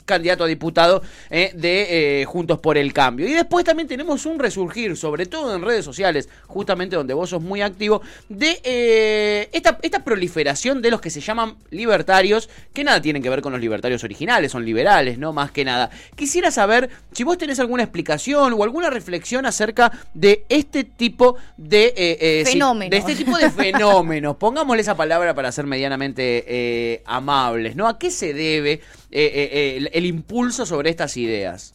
candidato 0.04 0.44
a 0.44 0.46
diputado 0.46 1.02
eh, 1.30 1.52
de 1.54 2.20
eh, 2.20 2.24
Juntos 2.24 2.58
por 2.58 2.76
el 2.76 2.92
Cambio. 2.92 3.26
Y 3.26 3.32
después 3.32 3.64
también 3.64 3.88
tenemos 3.88 4.26
un 4.26 4.38
resurgir, 4.38 4.96
sobre 4.96 5.26
todo 5.26 5.54
en 5.54 5.62
redes 5.62 5.84
sociales, 5.84 6.28
justamente 6.46 6.96
donde 6.96 7.14
vos 7.14 7.30
sos 7.30 7.42
muy 7.42 7.62
activo, 7.62 8.02
de 8.28 8.60
eh, 8.64 9.48
esta, 9.52 9.78
esta 9.82 10.04
proliferación 10.04 10.82
de 10.82 10.90
los 10.90 11.00
que 11.00 11.10
se 11.10 11.20
llaman 11.20 11.56
libertarios, 11.70 12.50
que 12.72 12.84
nada 12.84 13.00
tienen 13.00 13.22
que 13.22 13.30
ver 13.30 13.40
con 13.40 13.52
los 13.52 13.60
libertarios 13.60 14.04
originales, 14.04 14.52
son 14.52 14.64
liberales, 14.64 15.18
¿no? 15.18 15.32
Más 15.32 15.50
que 15.50 15.64
nada. 15.64 15.90
Quisiera 16.16 16.50
saber 16.50 16.90
si 17.12 17.24
vos 17.24 17.38
tenés 17.38 17.58
alguna 17.60 17.82
explicación 17.82 18.52
o 18.52 18.62
alguna 18.62 18.90
reflexión 18.90 19.46
acerca 19.46 19.92
de 20.12 20.44
este 20.48 20.84
tipo 20.84 21.36
de... 21.56 22.44
fenómenos. 22.46 22.90
de 22.90 22.96
este 22.96 23.14
tipo 23.14 23.36
de 23.38 23.50
fenómenos. 23.50 24.36
Pongámosle 24.44 24.82
esa 24.82 24.96
palabra 24.96 25.34
para 25.34 25.50
ser 25.52 25.66
medianamente 25.66 27.02
amables, 27.06 27.76
¿no? 27.76 27.88
¿A 27.88 27.98
qué 27.98 28.10
se 28.10 28.34
debe? 28.34 28.80
Eh, 29.10 29.78
eh, 29.78 29.90
el, 29.92 30.06
impulso 30.06 30.66
sobre 30.66 30.90
estas 30.90 31.16
ideas? 31.16 31.74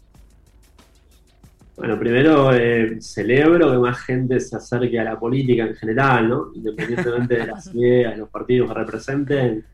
Bueno, 1.78 1.98
primero 1.98 2.54
eh, 2.54 2.98
celebro 3.00 3.72
que 3.72 3.78
más 3.78 4.00
gente 4.02 4.40
se 4.40 4.58
acerque 4.58 5.00
a 5.00 5.06
la 5.06 5.20
política 5.20 5.64
en 5.64 5.76
general, 5.76 6.28
¿no? 6.28 6.52
Independientemente 6.54 7.38
de 7.38 7.48
las 7.48 7.74
ideas, 7.74 8.18
los 8.18 8.30
partidos 8.30 8.68
que 8.68 8.74
representen, 8.74 9.66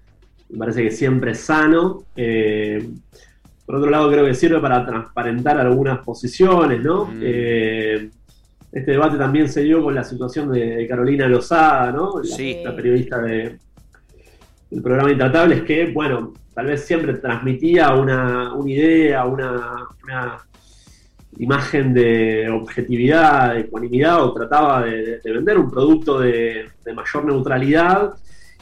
me 0.50 0.58
parece 0.60 0.84
que 0.84 0.92
siempre 0.92 1.32
es 1.32 1.40
sano. 1.40 2.04
por 3.66 3.76
otro 3.78 3.90
lado, 3.90 4.12
creo 4.12 4.26
que 4.26 4.36
sirve 4.36 4.60
para 4.60 4.86
transparentar 4.86 5.58
algunas 5.58 6.00
posiciones, 6.06 6.84
¿no? 6.84 7.06
Mm. 7.06 7.24
este 8.72 8.92
debate 8.92 9.18
también 9.18 9.50
se 9.50 9.64
dio 9.64 9.82
con 9.82 9.96
la 9.96 10.04
situación 10.04 10.52
de, 10.52 10.86
Carolina 10.88 11.28
Lozada, 11.28 11.92
¿no? 11.92 12.22
La, 12.64 12.76
periodista 12.76 13.20
de, 13.22 13.58
del 14.70 14.82
programa 14.84 15.12
Intratables, 15.12 15.64
que, 15.64 15.88
bueno, 15.92 16.34
tal 16.56 16.68
vez 16.68 16.86
siempre 16.86 17.14
transmitía 17.16 17.94
una, 17.94 18.54
idea, 18.66 19.26
una, 19.26 19.90
imagen 21.38 21.94
de 21.94 22.50
objetividad, 22.50 23.54
de 23.54 23.60
ecuanimidad, 23.62 24.24
o 24.24 24.34
trataba 24.34 24.86
de, 24.86 25.20
vender 25.26 25.58
un 25.60 25.70
producto 25.70 26.20
de, 26.20 26.70
mayor 26.96 27.26
neutralidad. 27.26 28.14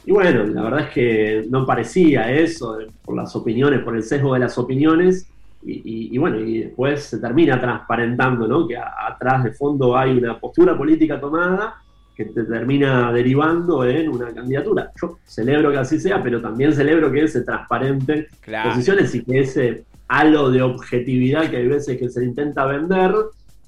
y 0.06 0.12
bueno, 0.12 0.44
la 0.44 0.64
verdad 0.64 0.80
es 0.88 0.90
que 0.90 1.46
no 1.50 1.68
parecía 1.68 2.32
eso, 2.32 2.80
por 3.06 3.16
las 3.16 3.36
opiniones, 3.36 3.82
por 3.82 3.96
el 3.96 4.02
sesgo 4.02 4.34
de 4.34 4.40
las 4.40 4.58
opiniones, 4.58 5.30
y, 5.66 6.18
bueno, 6.18 6.42
y 6.42 6.64
después 6.64 7.04
se 7.04 7.20
termina 7.20 7.58
transparentando, 7.58 8.48
¿no? 8.48 8.68
Que 8.68 8.76
atrás 8.76 9.46
de 9.46 9.54
fondo 9.54 9.96
hay 9.96 10.18
una 10.18 10.38
postura 10.38 10.78
política 10.78 11.22
tomada 11.22 11.83
que 12.16 12.26
te 12.26 12.44
termina 12.44 13.12
derivando 13.12 13.86
en 13.86 14.10
una 14.10 14.32
candidatura. 14.34 14.92
Yo 15.02 15.18
celebro 15.26 15.72
que 15.72 15.78
así 15.78 16.00
sea, 16.00 16.22
pero 16.22 16.42
también 16.42 16.74
celebro 16.74 17.12
que 17.12 17.28
se 17.28 17.42
transparenten 17.42 18.28
posiciones 18.64 19.16
y 19.16 19.24
que 19.24 19.40
ese 19.40 19.86
halo 20.08 20.52
de 20.52 20.62
objetividad 20.62 21.50
que 21.50 21.58
hay 21.58 21.68
veces 21.68 21.98
que 21.98 22.10
se 22.10 22.24
intenta 22.24 22.66
vender, 22.66 23.14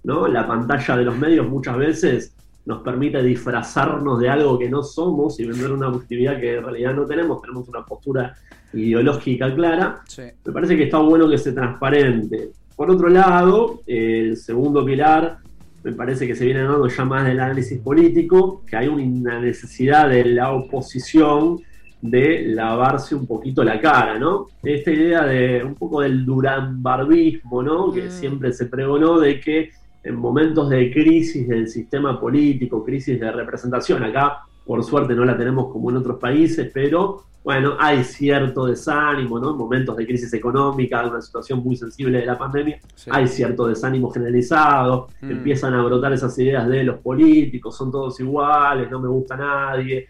¿no? 0.04 0.28
La 0.28 0.48
pantalla 0.48 0.98
de 0.98 1.06
los 1.06 1.18
medios 1.18 1.48
muchas 1.48 1.78
veces 1.78 2.36
nos 2.66 2.82
permite 2.82 3.22
disfrazarnos 3.22 4.20
de 4.20 4.30
algo 4.30 4.58
que 4.58 4.70
no 4.70 4.84
somos 4.84 5.40
y 5.40 5.46
vender 5.46 5.72
una 5.72 5.88
objetividad 5.90 6.40
que 6.40 6.58
en 6.58 6.64
realidad 6.64 6.94
no 6.94 7.06
tenemos, 7.06 7.42
tenemos 7.42 7.68
una 7.68 7.86
postura 7.86 8.36
ideológica 8.74 9.54
clara. 9.54 10.02
Me 10.18 10.52
parece 10.52 10.76
que 10.76 10.84
está 10.84 10.98
bueno 10.98 11.30
que 11.30 11.38
se 11.38 11.54
transparente. 11.54 12.52
Por 12.76 12.92
otro 12.92 13.08
lado, 13.08 13.82
el 13.86 14.36
segundo 14.36 14.84
pilar 14.84 15.38
me 15.86 15.94
parece 15.94 16.26
que 16.26 16.36
se 16.36 16.46
viene 16.46 16.64
dando 16.64 16.88
ya 16.88 17.06
más 17.06 17.28
del 17.28 17.40
análisis 17.40 17.80
político, 17.80 18.64
que 18.68 18.76
hay 18.76 18.88
una 18.88 19.40
necesidad 19.40 20.10
de 20.10 20.26
la 20.26 20.52
oposición 20.52 21.60
de 22.02 22.42
lavarse 22.48 23.14
un 23.14 23.28
poquito 23.28 23.64
la 23.64 23.80
cara, 23.80 24.18
¿no? 24.18 24.48
Esta 24.64 24.90
idea 24.90 25.24
de 25.26 25.64
un 25.64 25.76
poco 25.76 26.02
del 26.02 26.26
duranbarbismo, 26.26 27.62
¿no? 27.62 27.94
Que 27.94 28.06
mm. 28.06 28.12
siempre 28.12 28.52
se 28.52 28.66
pregonó 28.66 29.20
de 29.20 29.40
que 29.40 29.70
en 30.04 30.16
momentos 30.16 30.72
de 30.72 30.92
crisis 30.92 31.48
del 31.48 31.68
sistema 31.68 32.20
político, 32.20 32.84
crisis 32.84 33.20
de 33.20 33.32
representación, 33.32 34.04
acá 34.04 34.40
por 34.66 34.84
suerte 34.84 35.14
no 35.16 35.26
la 35.26 35.38
tenemos 35.38 35.72
como 35.72 35.90
en 35.90 35.98
otros 35.98 36.20
países, 36.20 36.72
pero 36.74 37.26
bueno, 37.46 37.76
hay 37.80 38.04
cierto 38.04 38.66
desánimo, 38.66 39.38
¿no? 39.38 39.52
En 39.52 39.58
momentos 39.58 39.96
de 39.96 40.08
crisis 40.08 40.34
económica, 40.34 41.06
una 41.06 41.22
situación 41.22 41.60
muy 41.60 41.76
sensible 41.76 42.20
de 42.20 42.26
la 42.26 42.40
pandemia, 42.40 42.80
hay 43.12 43.28
cierto 43.28 43.68
desánimo 43.68 44.10
generalizado, 44.10 45.10
mm. 45.22 45.30
empiezan 45.30 45.76
a 45.76 45.84
brotar 45.84 46.12
esas 46.12 46.36
ideas 46.40 46.68
de 46.68 46.84
los 46.84 46.98
políticos, 47.02 47.78
son 47.78 47.92
todos 47.92 48.20
iguales, 48.20 48.90
no 48.90 49.00
me 49.00 49.10
gusta 49.10 49.38
nadie. 49.38 50.08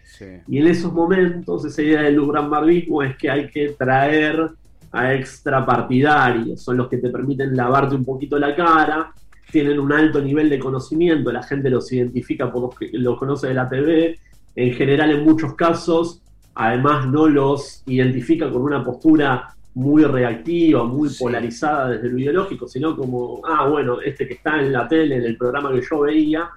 Y 0.48 0.58
en 0.58 0.66
esos 0.66 0.90
momentos, 0.94 1.66
esa 1.66 1.82
idea 1.82 2.02
del 2.04 2.26
gran 2.26 2.48
barbismo 2.48 3.02
es 3.02 3.14
que 3.18 3.28
hay 3.30 3.50
que 3.50 3.76
traer 3.78 4.52
a 4.90 5.12
extrapartidarios, 5.12 6.62
son 6.62 6.78
los 6.78 6.88
que 6.88 6.96
te 6.96 7.10
permiten 7.10 7.54
lavarte 7.54 7.94
un 7.94 8.04
poquito 8.06 8.38
la 8.38 8.56
cara, 8.56 9.12
tienen 9.50 9.78
un 9.78 9.92
alto 9.92 10.22
nivel 10.22 10.48
de 10.48 10.58
conocimiento, 10.58 11.30
la 11.30 11.42
gente 11.42 11.68
los 11.68 11.92
identifica 11.92 12.50
por 12.50 12.62
los 12.62 12.74
que 12.74 12.88
los 12.94 13.18
conoce 13.18 13.48
de 13.48 13.54
la 13.54 13.68
TV, 13.68 14.18
en 14.56 14.72
general 14.72 15.10
en 15.12 15.24
muchos 15.24 15.54
casos 15.54 16.22
además 16.56 17.06
no 17.06 17.28
los 17.28 17.82
identifica 17.86 18.50
con 18.50 18.62
una 18.62 18.82
postura 18.82 19.56
muy 19.74 20.04
reactiva, 20.04 20.84
muy 20.84 21.10
polarizada 21.18 21.90
desde 21.90 22.08
lo 22.08 22.18
ideológico, 22.18 22.66
sino 22.66 22.96
como, 22.96 23.42
ah, 23.44 23.68
bueno, 23.68 24.00
este 24.00 24.26
que 24.26 24.34
está 24.34 24.58
en 24.58 24.72
la 24.72 24.88
tele, 24.88 25.16
en 25.16 25.24
el 25.24 25.36
programa 25.36 25.70
que 25.70 25.82
yo 25.82 26.00
veía, 26.00 26.48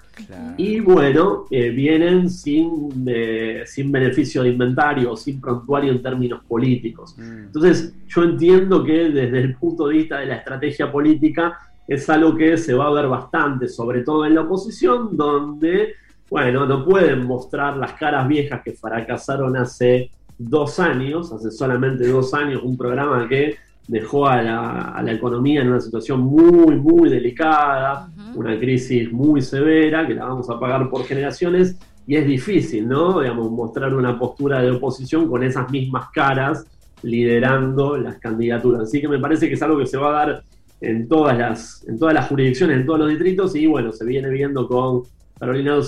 y 0.55 0.79
bueno, 0.79 1.45
eh, 1.51 1.69
vienen 1.69 2.29
sin, 2.29 3.05
eh, 3.07 3.63
sin 3.65 3.91
beneficio 3.91 4.43
de 4.43 4.49
inventario, 4.49 5.17
sin 5.17 5.41
prontuario 5.41 5.91
en 5.91 6.01
términos 6.01 6.41
políticos. 6.47 7.13
Mm. 7.17 7.47
Entonces, 7.47 7.93
yo 8.07 8.23
entiendo 8.23 8.85
que 8.85 9.09
desde 9.09 9.39
el 9.39 9.55
punto 9.55 9.87
de 9.87 9.95
vista 9.95 10.19
de 10.19 10.27
la 10.27 10.35
estrategia 10.35 10.89
política 10.89 11.59
es 11.89 12.09
algo 12.09 12.37
que 12.37 12.55
se 12.55 12.73
va 12.73 12.87
a 12.87 12.91
ver 12.91 13.07
bastante, 13.07 13.67
sobre 13.67 14.03
todo 14.03 14.25
en 14.25 14.35
la 14.35 14.41
oposición, 14.41 15.17
donde 15.17 15.95
bueno, 16.29 16.65
no 16.65 16.85
pueden 16.85 17.25
mostrar 17.25 17.77
las 17.77 17.93
caras 17.93 18.27
viejas 18.27 18.61
que 18.63 18.73
fracasaron 18.73 19.57
hace 19.57 20.11
dos 20.37 20.79
años, 20.79 21.31
hace 21.33 21.51
solamente 21.51 22.07
dos 22.07 22.33
años, 22.33 22.61
un 22.63 22.77
programa 22.77 23.27
que 23.27 23.57
dejó 23.87 24.27
a 24.27 24.41
la, 24.41 25.11
economía 25.11 25.61
en 25.61 25.69
una 25.69 25.81
situación 25.81 26.21
muy, 26.21 26.75
muy 26.75 27.09
delicada, 27.09 28.09
una 28.35 28.57
crisis 28.59 29.11
muy 29.11 29.41
severa, 29.41 30.05
que 30.05 30.13
la 30.13 30.25
vamos 30.25 30.49
a 30.49 30.59
pagar 30.59 30.89
por 30.89 31.03
generaciones, 31.05 31.77
y 32.05 32.15
es 32.15 32.25
difícil, 32.25 32.87
¿no? 32.87 33.19
Digamos, 33.19 33.51
mostrar 33.51 33.93
una 33.93 34.17
postura 34.17 34.61
de 34.61 34.71
oposición 34.71 35.27
con 35.27 35.43
esas 35.43 35.69
mismas 35.71 36.09
caras 36.11 36.65
liderando 37.01 37.97
las 37.97 38.17
candidaturas. 38.17 38.83
Así 38.83 39.01
que 39.01 39.07
me 39.07 39.19
parece 39.19 39.47
que 39.47 39.55
es 39.55 39.61
algo 39.61 39.79
que 39.79 39.87
se 39.87 39.97
va 39.97 40.09
a 40.09 40.25
dar 40.25 40.43
en 40.81 41.07
todas 41.07 41.37
las, 41.37 41.85
en 41.87 41.97
todas 41.97 42.13
las 42.13 42.27
jurisdicciones, 42.27 42.77
en 42.77 42.85
todos 42.85 42.99
los 42.99 43.09
distritos, 43.09 43.55
y 43.55 43.65
bueno, 43.65 43.91
se 43.91 44.05
viene 44.05 44.29
viendo 44.29 44.67
con 44.67 45.03
Carolina 45.39 45.79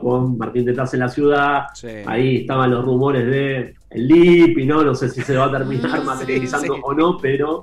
con 0.00 0.36
Martín 0.36 0.66
Tetaz 0.66 0.94
en 0.94 1.00
la 1.00 1.08
ciudad. 1.08 1.66
Ahí 2.06 2.42
estaban 2.42 2.70
los 2.70 2.84
rumores 2.84 3.26
de 3.26 3.74
el 3.90 4.08
LIP 4.08 4.66
¿no? 4.66 4.82
No 4.82 4.94
sé 4.94 5.08
si 5.08 5.22
se 5.22 5.36
va 5.36 5.46
a 5.46 5.50
terminar 5.50 6.04
materializando 6.04 6.74
o 6.82 6.92
no, 6.92 7.16
pero 7.18 7.62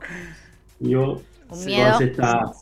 yo, 0.80 1.22
todas 1.48 2.02
estas 2.02 2.61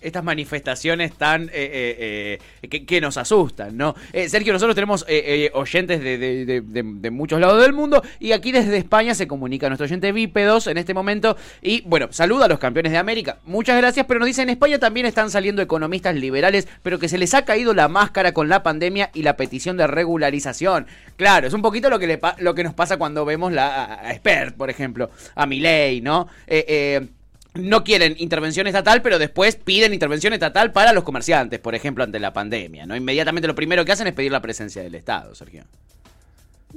estas 0.00 0.24
manifestaciones 0.24 1.12
tan 1.14 1.44
eh, 1.44 1.48
eh, 1.52 2.38
eh, 2.62 2.84
que, 2.84 3.00
nos 3.00 3.16
asustan, 3.16 3.76
¿no? 3.76 3.94
Sergio, 4.28 4.52
nosotros 4.52 4.74
tenemos 4.74 5.04
oyentes 5.52 6.00
de, 6.00 7.10
muchos 7.10 7.40
lados 7.40 7.62
del 7.62 7.72
mundo 7.72 8.02
y 8.18 8.32
aquí 8.32 8.52
desde 8.52 8.76
España 8.76 9.14
se 9.14 9.26
comunica 9.26 9.68
nuestro 9.68 9.84
oyente 9.84 10.12
Bípedos 10.12 10.66
en 10.66 10.78
este 10.78 10.94
momento 10.94 11.36
y 11.62 11.82
bueno, 11.82 12.08
saluda 12.10 12.46
a 12.46 12.48
los 12.48 12.58
campeones 12.58 12.92
de 12.92 12.98
América. 12.98 13.38
Muchas 13.44 13.76
gracias, 13.76 14.06
pero 14.06 14.20
nos 14.20 14.26
dice 14.26 14.42
en 14.42 14.50
España 14.50 14.78
también 14.78 15.06
están 15.06 15.30
saliendo 15.30 15.62
economistas 15.62 16.14
liberales, 16.14 16.68
pero 16.82 16.98
que 16.98 17.08
se 17.08 17.18
les 17.18 17.34
ha 17.34 17.44
caído 17.44 17.74
la 17.74 17.88
máscara 17.88 18.32
con 18.32 18.48
la 18.48 18.62
pandemia 18.62 19.10
y 19.14 19.22
la 19.22 19.36
petición 19.36 19.76
de 19.76 19.86
regularización. 19.86 20.86
Claro, 21.16 21.46
es 21.46 21.54
un 21.54 21.62
poquito 21.62 21.90
lo 21.90 21.98
que, 21.98 22.06
le 22.06 22.20
lo 22.38 22.54
que 22.54 22.64
nos 22.64 22.74
pasa 22.74 22.96
cuando 22.96 23.24
vemos 23.24 23.52
la, 23.52 24.00
a, 24.00 24.12
Expert, 24.12 24.56
por 24.56 24.70
ejemplo, 24.70 25.10
a 25.34 25.46
Milei, 25.46 26.00
¿no? 26.00 26.28
eh, 26.46 27.08
no 27.54 27.82
quieren 27.84 28.14
intervención 28.18 28.66
estatal, 28.66 29.02
pero 29.02 29.18
después 29.18 29.56
piden 29.56 29.92
intervención 29.92 30.32
estatal 30.32 30.72
para 30.72 30.92
los 30.92 31.04
comerciantes, 31.04 31.58
por 31.58 31.74
ejemplo, 31.74 32.04
ante 32.04 32.20
la 32.20 32.32
pandemia. 32.32 32.86
¿no? 32.86 32.96
Inmediatamente 32.96 33.48
lo 33.48 33.54
primero 33.54 33.84
que 33.84 33.92
hacen 33.92 34.06
es 34.06 34.12
pedir 34.12 34.32
la 34.32 34.40
presencia 34.40 34.82
del 34.82 34.94
Estado, 34.94 35.34
Sergio. 35.34 35.64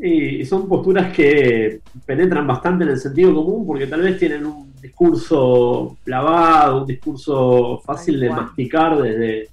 Y 0.02 0.44
son 0.46 0.68
posturas 0.68 1.14
que 1.14 1.82
penetran 2.06 2.48
bastante 2.48 2.84
en 2.84 2.92
el 2.92 2.98
sentido 2.98 3.34
común 3.36 3.66
porque 3.66 3.86
tal 3.86 4.02
vez 4.02 4.18
tienen 4.18 4.46
un 4.46 4.74
discurso 4.82 5.98
lavado, 6.06 6.82
un 6.82 6.88
discurso 6.88 7.80
fácil 7.86 8.20
de 8.20 8.30
masticar 8.32 9.00
desde, 9.00 9.50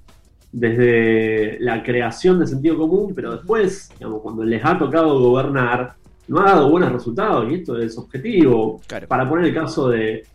desde 0.51 1.57
la 1.59 1.83
creación 1.83 2.39
del 2.39 2.47
sentido 2.47 2.75
común, 2.75 3.13
pero 3.15 3.33
después, 3.33 3.89
digamos, 3.99 4.21
cuando 4.23 4.43
les 4.43 4.65
ha 4.65 4.79
tocado 4.79 5.19
gobernar, 5.19 5.93
no 6.27 6.41
ha 6.41 6.45
dado 6.45 6.71
buenos 6.71 6.91
resultados 6.91 7.51
y 7.51 7.55
esto 7.55 7.77
es 7.77 7.95
objetivo. 7.99 8.81
Para 9.07 9.29
poner 9.29 9.45
el 9.45 9.53
caso 9.53 9.89
de, 9.89 10.25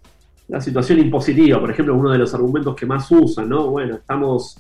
la 0.49 0.61
situación 0.61 0.99
impositiva, 1.01 1.61
por 1.61 1.71
ejemplo, 1.71 1.95
uno 1.95 2.11
de 2.11 2.19
los 2.19 2.33
argumentos 2.35 2.75
que 2.77 2.87
más 2.87 3.11
usan, 3.11 3.49
¿no? 3.49 3.71
Bueno, 3.71 3.97
estamos 3.97 4.57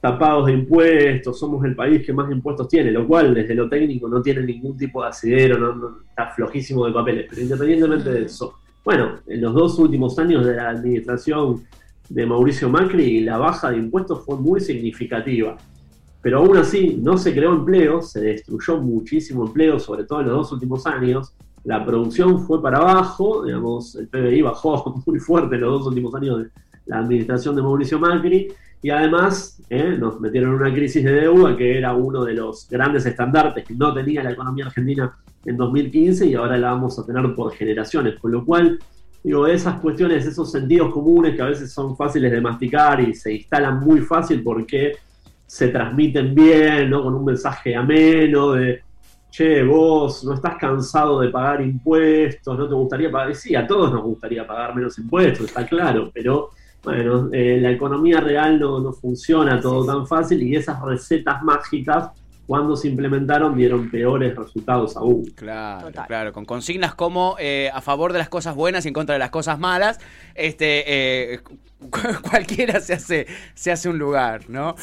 tapados 0.00 0.46
de 0.46 0.52
impuestos, 0.52 1.38
somos 1.38 1.64
el 1.64 1.74
país 1.74 2.04
que 2.04 2.12
más 2.12 2.30
impuestos 2.30 2.68
tiene, 2.68 2.90
lo 2.90 3.06
cual 3.06 3.34
desde 3.34 3.54
lo 3.54 3.68
técnico 3.68 4.08
no 4.08 4.22
tiene 4.22 4.42
ningún 4.42 4.76
tipo 4.76 5.02
de 5.02 5.08
asidero, 5.08 5.58
no, 5.58 5.98
está 6.08 6.30
flojísimo 6.30 6.86
de 6.86 6.92
papeles, 6.92 7.26
pero 7.28 7.42
independientemente 7.42 8.10
de 8.10 8.22
eso, 8.24 8.54
bueno, 8.84 9.18
en 9.26 9.40
los 9.42 9.52
dos 9.52 9.78
últimos 9.78 10.18
años 10.18 10.46
de 10.46 10.56
la 10.56 10.70
administración 10.70 11.64
de 12.08 12.26
Mauricio 12.26 12.68
Macri, 12.70 13.20
la 13.20 13.36
baja 13.36 13.70
de 13.70 13.76
impuestos 13.76 14.24
fue 14.24 14.36
muy 14.36 14.60
significativa. 14.60 15.56
Pero 16.22 16.38
aún 16.38 16.56
así 16.56 16.98
no 17.00 17.16
se 17.16 17.32
creó 17.32 17.52
empleo, 17.52 18.02
se 18.02 18.20
destruyó 18.20 18.78
muchísimo 18.78 19.46
empleo, 19.46 19.78
sobre 19.78 20.04
todo 20.04 20.20
en 20.20 20.26
los 20.26 20.36
dos 20.36 20.52
últimos 20.52 20.86
años, 20.86 21.34
la 21.64 21.84
producción 21.84 22.40
fue 22.46 22.62
para 22.62 22.78
abajo, 22.78 23.44
digamos, 23.44 23.94
el 23.96 24.08
PBI 24.08 24.42
bajó 24.42 25.02
muy 25.06 25.18
fuerte 25.18 25.56
en 25.56 25.62
los 25.62 25.78
dos 25.78 25.86
últimos 25.88 26.14
años 26.14 26.38
de 26.38 26.50
la 26.86 26.98
administración 26.98 27.54
de 27.54 27.62
Mauricio 27.62 27.98
Macri, 27.98 28.48
y 28.82 28.90
además 28.90 29.62
eh, 29.68 29.96
nos 29.98 30.20
metieron 30.20 30.50
en 30.50 30.62
una 30.62 30.72
crisis 30.72 31.04
de 31.04 31.12
deuda 31.12 31.54
que 31.56 31.76
era 31.76 31.94
uno 31.94 32.24
de 32.24 32.32
los 32.32 32.66
grandes 32.68 33.04
estandartes 33.04 33.64
que 33.64 33.74
no 33.74 33.92
tenía 33.92 34.22
la 34.22 34.30
economía 34.30 34.66
argentina 34.66 35.14
en 35.44 35.56
2015 35.56 36.26
y 36.26 36.34
ahora 36.34 36.56
la 36.56 36.72
vamos 36.72 36.98
a 36.98 37.04
tener 37.04 37.34
por 37.34 37.52
generaciones, 37.52 38.18
con 38.18 38.32
lo 38.32 38.44
cual, 38.44 38.78
digo, 39.22 39.46
esas 39.46 39.80
cuestiones, 39.80 40.24
esos 40.24 40.50
sentidos 40.50 40.92
comunes 40.92 41.36
que 41.36 41.42
a 41.42 41.46
veces 41.46 41.70
son 41.72 41.94
fáciles 41.94 42.32
de 42.32 42.40
masticar 42.40 43.00
y 43.00 43.14
se 43.14 43.34
instalan 43.34 43.80
muy 43.80 44.00
fácil 44.00 44.42
porque 44.42 44.96
se 45.46 45.68
transmiten 45.68 46.34
bien, 46.34 46.90
¿no? 46.90 47.02
Con 47.02 47.14
un 47.14 47.24
mensaje 47.24 47.74
ameno 47.76 48.52
de 48.52 48.82
che, 49.30 49.62
vos 49.64 50.24
no 50.24 50.34
estás 50.34 50.56
cansado 50.56 51.20
de 51.20 51.28
pagar 51.28 51.60
impuestos, 51.60 52.58
no 52.58 52.68
te 52.68 52.74
gustaría 52.74 53.10
pagar. 53.10 53.34
Sí, 53.34 53.54
a 53.54 53.66
todos 53.66 53.92
nos 53.92 54.02
gustaría 54.02 54.46
pagar 54.46 54.74
menos 54.74 54.98
impuestos, 54.98 55.46
está 55.46 55.66
claro, 55.66 56.10
pero 56.12 56.50
bueno, 56.82 57.28
eh, 57.32 57.58
la 57.60 57.70
economía 57.70 58.20
real 58.20 58.58
no, 58.58 58.92
funciona 58.92 59.60
todo 59.60 59.84
tan 59.84 60.06
fácil 60.06 60.42
y 60.42 60.56
esas 60.56 60.80
recetas 60.82 61.42
mágicas 61.42 62.10
cuando 62.50 62.74
se 62.76 62.88
implementaron 62.88 63.56
dieron 63.56 63.88
peores 63.92 64.34
resultados 64.34 64.96
aún. 64.96 65.22
Claro, 65.36 65.86
Total. 65.86 66.06
claro, 66.08 66.32
con 66.32 66.44
consignas 66.44 66.96
como 66.96 67.36
eh, 67.38 67.70
a 67.72 67.80
favor 67.80 68.12
de 68.12 68.18
las 68.18 68.28
cosas 68.28 68.56
buenas 68.56 68.84
y 68.84 68.88
en 68.88 68.94
contra 68.94 69.12
de 69.12 69.20
las 69.20 69.30
cosas 69.30 69.60
malas, 69.60 70.00
este 70.34 71.34
eh, 71.34 71.38
cu- 71.78 71.88
cualquiera 72.28 72.80
se 72.80 72.94
hace, 72.94 73.28
se 73.54 73.70
hace 73.70 73.88
un 73.88 73.98
lugar, 74.00 74.50
¿no? 74.50 74.74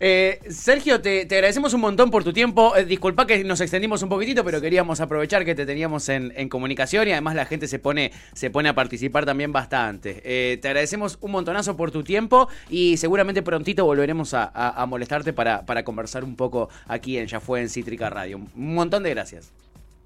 Eh, 0.00 0.40
Sergio, 0.48 1.00
te, 1.00 1.26
te 1.26 1.36
agradecemos 1.36 1.74
un 1.74 1.80
montón 1.80 2.10
por 2.10 2.24
tu 2.24 2.32
tiempo. 2.32 2.74
Eh, 2.76 2.84
disculpa 2.84 3.24
que 3.24 3.44
nos 3.44 3.60
extendimos 3.60 4.02
un 4.02 4.08
poquitito, 4.08 4.44
pero 4.44 4.60
queríamos 4.60 5.00
aprovechar 5.00 5.44
que 5.44 5.54
te 5.54 5.64
teníamos 5.64 6.08
en, 6.08 6.32
en 6.34 6.48
comunicación 6.48 7.06
y 7.06 7.12
además 7.12 7.36
la 7.36 7.46
gente 7.46 7.68
se 7.68 7.78
pone, 7.78 8.10
se 8.32 8.50
pone 8.50 8.68
a 8.68 8.74
participar 8.74 9.24
también 9.24 9.52
bastante. 9.52 10.20
Eh, 10.24 10.58
te 10.60 10.66
agradecemos 10.66 11.18
un 11.20 11.30
montonazo 11.30 11.76
por 11.76 11.92
tu 11.92 12.02
tiempo 12.02 12.48
y 12.68 12.96
seguramente 12.96 13.42
prontito 13.42 13.84
volveremos 13.84 14.34
a, 14.34 14.42
a- 14.52 14.82
a 14.82 14.86
molestarte 14.86 15.32
para, 15.32 15.64
para 15.64 15.84
conversar 15.84 16.24
un 16.24 16.34
poco 16.34 16.68
aquí 16.88 17.11
en 17.18 17.26
Ya 17.26 17.40
Fue 17.40 17.60
en 17.60 17.68
Cítrica 17.68 18.10
Radio. 18.10 18.38
Un 18.38 18.74
montón 18.74 19.02
de 19.02 19.10
gracias. 19.10 19.52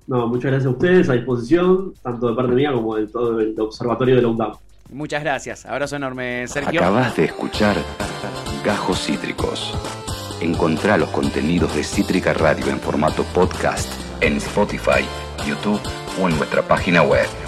No, 0.06 0.28
muchas 0.28 0.52
gracias 0.52 0.66
a 0.66 0.70
ustedes, 0.70 1.08
a 1.08 1.14
disposición, 1.14 1.92
tanto 2.02 2.28
de 2.28 2.36
parte 2.36 2.52
mía 2.52 2.72
como 2.72 2.94
de 2.96 3.06
todo 3.08 3.40
el 3.40 3.58
observatorio 3.58 4.16
de 4.16 4.22
la 4.22 4.28
UNDAP. 4.28 4.54
Muchas 4.90 5.22
gracias. 5.22 5.66
Abrazo 5.66 5.96
enorme, 5.96 6.46
Sergio. 6.46 6.80
Acabas 6.80 7.16
de 7.16 7.24
escuchar 7.24 7.76
Gajos 8.64 9.04
Cítricos. 9.04 9.74
Encontrá 10.40 10.96
los 10.96 11.08
contenidos 11.10 11.74
de 11.74 11.82
Cítrica 11.82 12.34
Radio 12.34 12.68
en 12.68 12.78
formato 12.78 13.24
podcast 13.34 14.06
en 14.20 14.36
Spotify, 14.36 15.04
YouTube 15.46 15.80
o 16.20 16.28
en 16.28 16.36
nuestra 16.36 16.62
página 16.62 17.02
web. 17.02 17.45